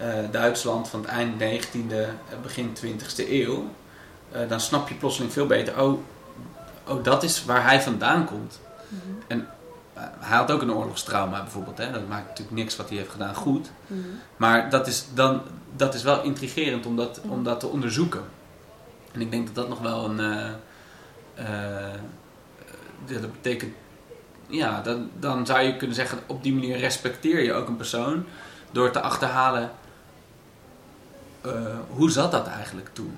[0.00, 1.94] uh, Duitsland van het eind 19e,
[2.42, 3.64] begin 20e eeuw,
[4.48, 6.00] dan snap je plotseling veel beter, oh,
[6.88, 8.60] oh dat is waar hij vandaan komt.
[8.88, 9.22] Mm-hmm.
[9.26, 9.48] En
[10.18, 11.90] hij had ook een oorlogstrauma bijvoorbeeld, hè?
[11.90, 13.70] dat maakt natuurlijk niks wat hij heeft gedaan goed.
[13.86, 14.20] Mm-hmm.
[14.36, 15.42] Maar dat is, dan,
[15.76, 18.22] dat is wel intrigerend om dat, om dat te onderzoeken.
[19.12, 20.20] En ik denk dat dat nog wel een
[23.06, 23.74] dat betekent,
[24.46, 28.24] ja, dan, dan zou je kunnen zeggen, op die manier respecteer je ook een persoon
[28.70, 29.70] door te achterhalen,
[31.40, 31.52] eh,
[31.88, 33.16] hoe zat dat eigenlijk toen?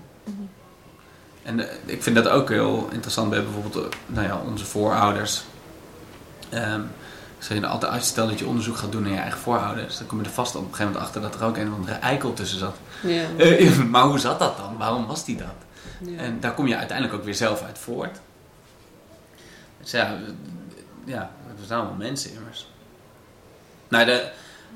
[1.43, 5.43] En eh, ik vind dat ook heel interessant bij bijvoorbeeld eh, nou ja, onze voorouders.
[6.51, 6.83] Ehm
[7.39, 10.07] zeg je altijd uit, stel dat je onderzoek gaat doen naar je eigen voorouders, dan
[10.07, 11.97] kom je er vast op een gegeven moment achter dat er ook een of andere
[11.97, 12.77] eikel tussen zat.
[13.91, 14.77] Maar hoe zat dat dan?
[14.77, 15.55] Waarom was die dat?
[16.17, 18.21] En daar kom je uiteindelijk ook weer zelf uit voort.
[19.81, 20.17] Dus ja,
[21.09, 21.31] ja
[21.61, 22.69] we zijn allemaal mensen immers.
[23.89, 24.29] Nou, de,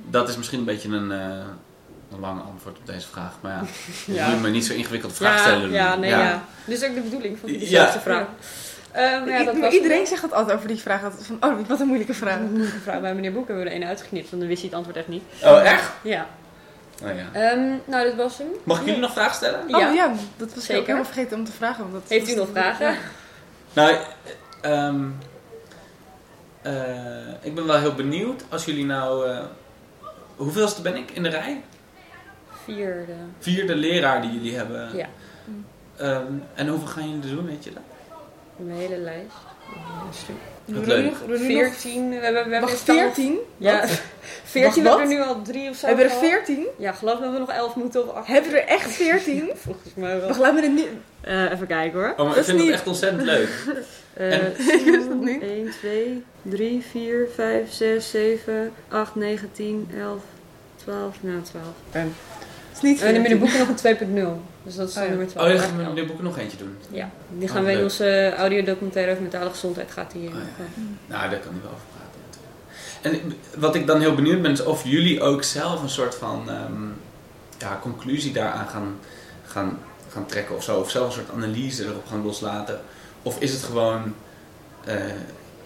[0.09, 1.19] dat is misschien een beetje een, eh,
[2.13, 3.33] een lang antwoord op deze vraag.
[3.41, 3.63] Maar ja,
[4.07, 4.29] je Ja.
[4.29, 5.71] moet me niet zo ingewikkelde vraag ja, stellen.
[5.71, 6.19] ja, nee, Ja.
[6.19, 6.45] ja.
[6.65, 7.83] Dit is ook de bedoeling van die Ja.
[7.85, 8.27] eerste vraag.
[8.93, 11.01] Ehm, ja, dat I- was iedereen zegt dat altijd over die vraag.
[11.03, 12.37] dat- Van, oh, wat een moeilijke vraag.
[12.37, 13.01] een moeilijke vraag.
[13.01, 15.09] Bij meneer Boek hebben we er een uitgeknipt, want dan wist hij het antwoord echt
[15.09, 15.23] niet.
[15.45, 15.91] Oh, echt?
[16.03, 16.27] Ja.
[17.03, 17.41] Oh, ja.
[17.51, 18.47] Ehm, nou, dit was hem.
[18.65, 19.69] Mag ik jullie nog vragen stellen?
[19.69, 19.89] Ja.
[19.89, 20.07] Oh ja,
[20.37, 20.81] dat was ik Zeker.
[20.81, 21.81] ook helemaal vergeten om te vragen.
[21.81, 22.97] Want dat Heeft u nog vragen?
[23.73, 23.97] Nou,
[24.61, 25.05] ehm,
[26.63, 29.29] eh, ik ben wel heel benieuwd als jullie nou.
[29.31, 29.45] eh
[30.37, 31.63] hoeveelste ben ik in de rij?
[32.65, 33.13] Vierde.
[33.39, 34.97] Vierde leraar die jullie hebben.
[34.97, 35.09] Ja.
[35.97, 37.83] Ehm, en hoeveel gaan jullie er doen, weet je dat?
[38.59, 39.27] Een hele lijst.
[40.07, 40.35] Een stuk.
[40.65, 41.05] Doen Wat we leuk.
[41.05, 42.09] nog- doen we nu nog- Veertien.
[42.09, 43.39] We hebben, we hebben Wacht, in totaal- 14?
[43.57, 43.91] Ja, Wat?
[44.45, 44.83] veertien.
[44.83, 45.87] We Wacht, hebben er nu al drie of zo.
[45.87, 46.31] Hebben we er gehad.
[46.33, 46.67] 14?
[46.79, 48.27] Ja, geloof dat we nog elf moeten of acht.
[48.27, 49.51] Hebben we er echt 14?
[49.55, 50.29] Volgens mij wel.
[50.29, 50.89] Wacht, laat me er niet...
[51.21, 52.11] Eh, even kijken hoor.
[52.11, 53.49] Oh, maar Dat ik is vind het niet- echt ontzettend leuk.
[54.13, 55.43] Eh En- wist het niet.
[55.43, 60.23] 1, 2, 3, 4, 5, 6, 7, 8, 9, 10, 11,
[60.77, 61.17] 12.
[61.21, 61.65] Nou, 12.
[61.91, 62.07] Het
[62.83, 63.39] niet En in de 14.
[63.39, 64.43] boeken nog een 2.0.
[64.63, 65.09] Dus dat is Oh ja.
[65.09, 65.47] nummer 12.
[65.49, 66.77] Oh, dan gaan we meneer Boeken nog eentje doen.
[66.91, 67.85] Ja, die gaan Oh, we in leuk.
[67.85, 70.41] onze audiodocumentaire over mentale gezondheid gaat die Oh, ja.
[70.41, 73.21] eh, Nou, daar kan hij wel over praten.
[73.23, 76.51] En wat ik dan heel benieuwd ben, is of jullie ook zelf een soort van
[76.51, 76.83] ehm,
[77.59, 78.99] ja, conclusie daaraan gaan,
[79.47, 79.79] gaan,
[80.13, 80.79] gaan trekken of zo.
[80.81, 82.81] Of zelf een soort analyse erop gaan loslaten.
[83.23, 84.15] Of is het gewoon,
[84.85, 84.97] eh,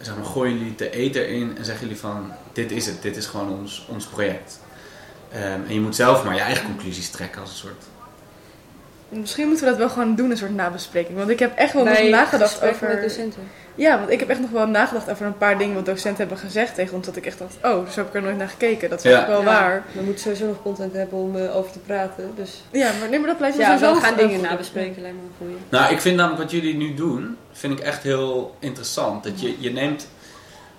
[0.00, 3.16] zeg maar, gooien jullie de ether in en zeggen jullie van, dit is het, dit
[3.16, 4.60] is gewoon ons, ons project.
[5.32, 7.84] Ehm, en je moet zelf maar je eigen conclusies trekken als een soort...
[9.08, 11.16] Misschien moeten we dat wel gewoon doen, een soort nabespreking.
[11.18, 13.08] Want ik heb echt wel nog nagedacht gesprekken met over...
[13.08, 13.42] docenten.
[13.74, 16.38] Ja, want ik heb echt nog wel nagedacht over een paar dingen wat docenten hebben
[16.38, 17.06] gezegd tegen ons.
[17.06, 18.90] Dat ik echt dacht, oh, zo heb ik er nooit naar gekeken.
[18.90, 19.18] Dat is Ja.
[19.18, 19.82] echt wel Ja, waar.
[19.92, 22.32] We moeten sowieso nog content hebben om eh, over te praten.
[22.36, 25.22] Dus Ja, maar, nee, maar dat blijft ja, sowieso we gaan dingen nabespreken, lijkt me
[25.22, 25.56] een goeie.
[25.68, 29.24] Nou, ik vind namelijk wat jullie nu doen, vind ik echt heel interessant.
[29.24, 30.08] Dat je, je neemt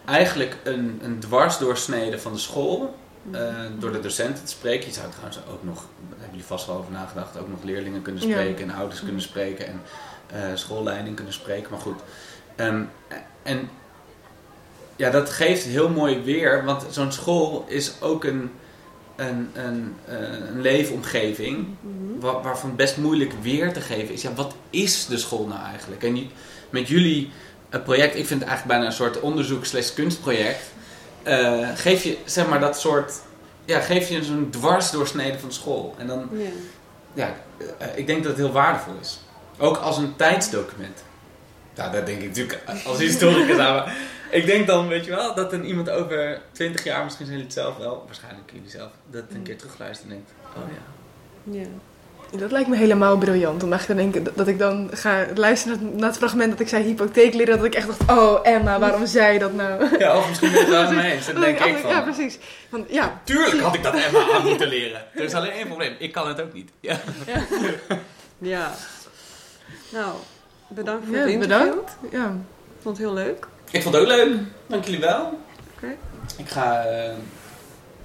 [0.05, 2.95] eigenlijk een, een dwarsdoorsnede van de school,
[3.31, 4.87] eh, door de docenten te spreken.
[4.87, 8.01] Je zou trouwens ook nog, daar hebben jullie vast wel over nagedacht, ook nog leerlingen
[8.01, 8.33] kunnen Ja.
[8.33, 9.81] spreken en ouders kunnen spreken en
[10.27, 11.71] eh, schoolleiding kunnen spreken.
[11.71, 11.99] Maar goed.
[12.55, 12.81] Ehm,
[13.43, 13.69] en
[14.95, 18.51] ja, dat geeft heel mooi weer, want zo'n school is ook een,
[19.15, 20.17] een, een, eh,
[20.49, 22.19] een leefomgeving Mhm.
[22.19, 24.21] wa- waarvan best moeilijk weer te geven is.
[24.21, 26.03] Ja, wat is de school nou eigenlijk?
[26.03, 26.29] En
[26.69, 27.31] met jullie
[27.83, 30.61] project, ik vind het eigenlijk bijna een soort onderzoek slash kunstproject.
[31.27, 33.13] Eh, geef je zeg maar dat soort,
[33.65, 35.95] ja, geef je zo'n dwarsdoorsnede van school.
[35.97, 36.49] En dan, Ja.
[37.13, 37.35] ja,
[37.77, 39.19] eh, ik denk dat het heel waardevol is.
[39.57, 41.03] Ook als een tijdsdocument.
[41.73, 43.75] Ja, dat denk ik natuurlijk als historicus aan.
[43.85, 43.95] maar
[44.31, 47.53] Ik denk dan, weet je wel, dat een iemand over 20 jaar, misschien zijn jullie
[47.53, 51.59] het zelf wel, waarschijnlijk jullie zelf, dat een keer terugluistert en denkt, oh ja.
[51.59, 51.67] Ja.
[52.37, 53.63] Dat lijkt me helemaal briljant.
[53.63, 56.83] Om eigenlijk te denken dat- ik dan ga luisteren naar- het fragment dat ik zei
[56.83, 57.57] hypotheek leren.
[57.57, 59.97] Dat ik echt dacht, oh Emma, waarom zei je dat nou?
[59.99, 61.25] Ja, of misschien ben je het wel mee eens.
[61.25, 62.37] Dan Dat denk ik van, Ja, precies.
[62.69, 65.01] Want, ja, Tuurlijk had ik dat Emma aan moeten leren.
[65.13, 65.95] Er is alleen één probleem.
[65.99, 66.71] Ik kan het ook niet.
[66.79, 66.97] Ja.
[68.37, 68.71] ja.
[69.89, 70.11] Nou,
[70.67, 71.59] bedankt voor Ja, het interview.
[71.69, 71.97] bedankt.
[72.11, 72.25] Ja.
[72.77, 73.47] Ik vond het heel leuk.
[73.71, 74.33] Ik vond het ook leuk.
[74.67, 75.39] Dank jullie wel.
[75.75, 75.87] Oké.
[76.37, 77.11] Ik ga eh,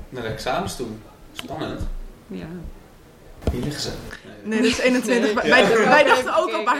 [0.08, 0.86] naar de examens toe.
[1.32, 1.80] Spannend.
[2.26, 2.46] Ja.
[3.50, 3.90] Hier liggen ze.
[4.42, 5.34] Nee, dat is 21.
[5.42, 5.50] Nee.
[5.50, 5.88] Wij, Ja.
[5.88, 6.76] wij dachten ook al, waar,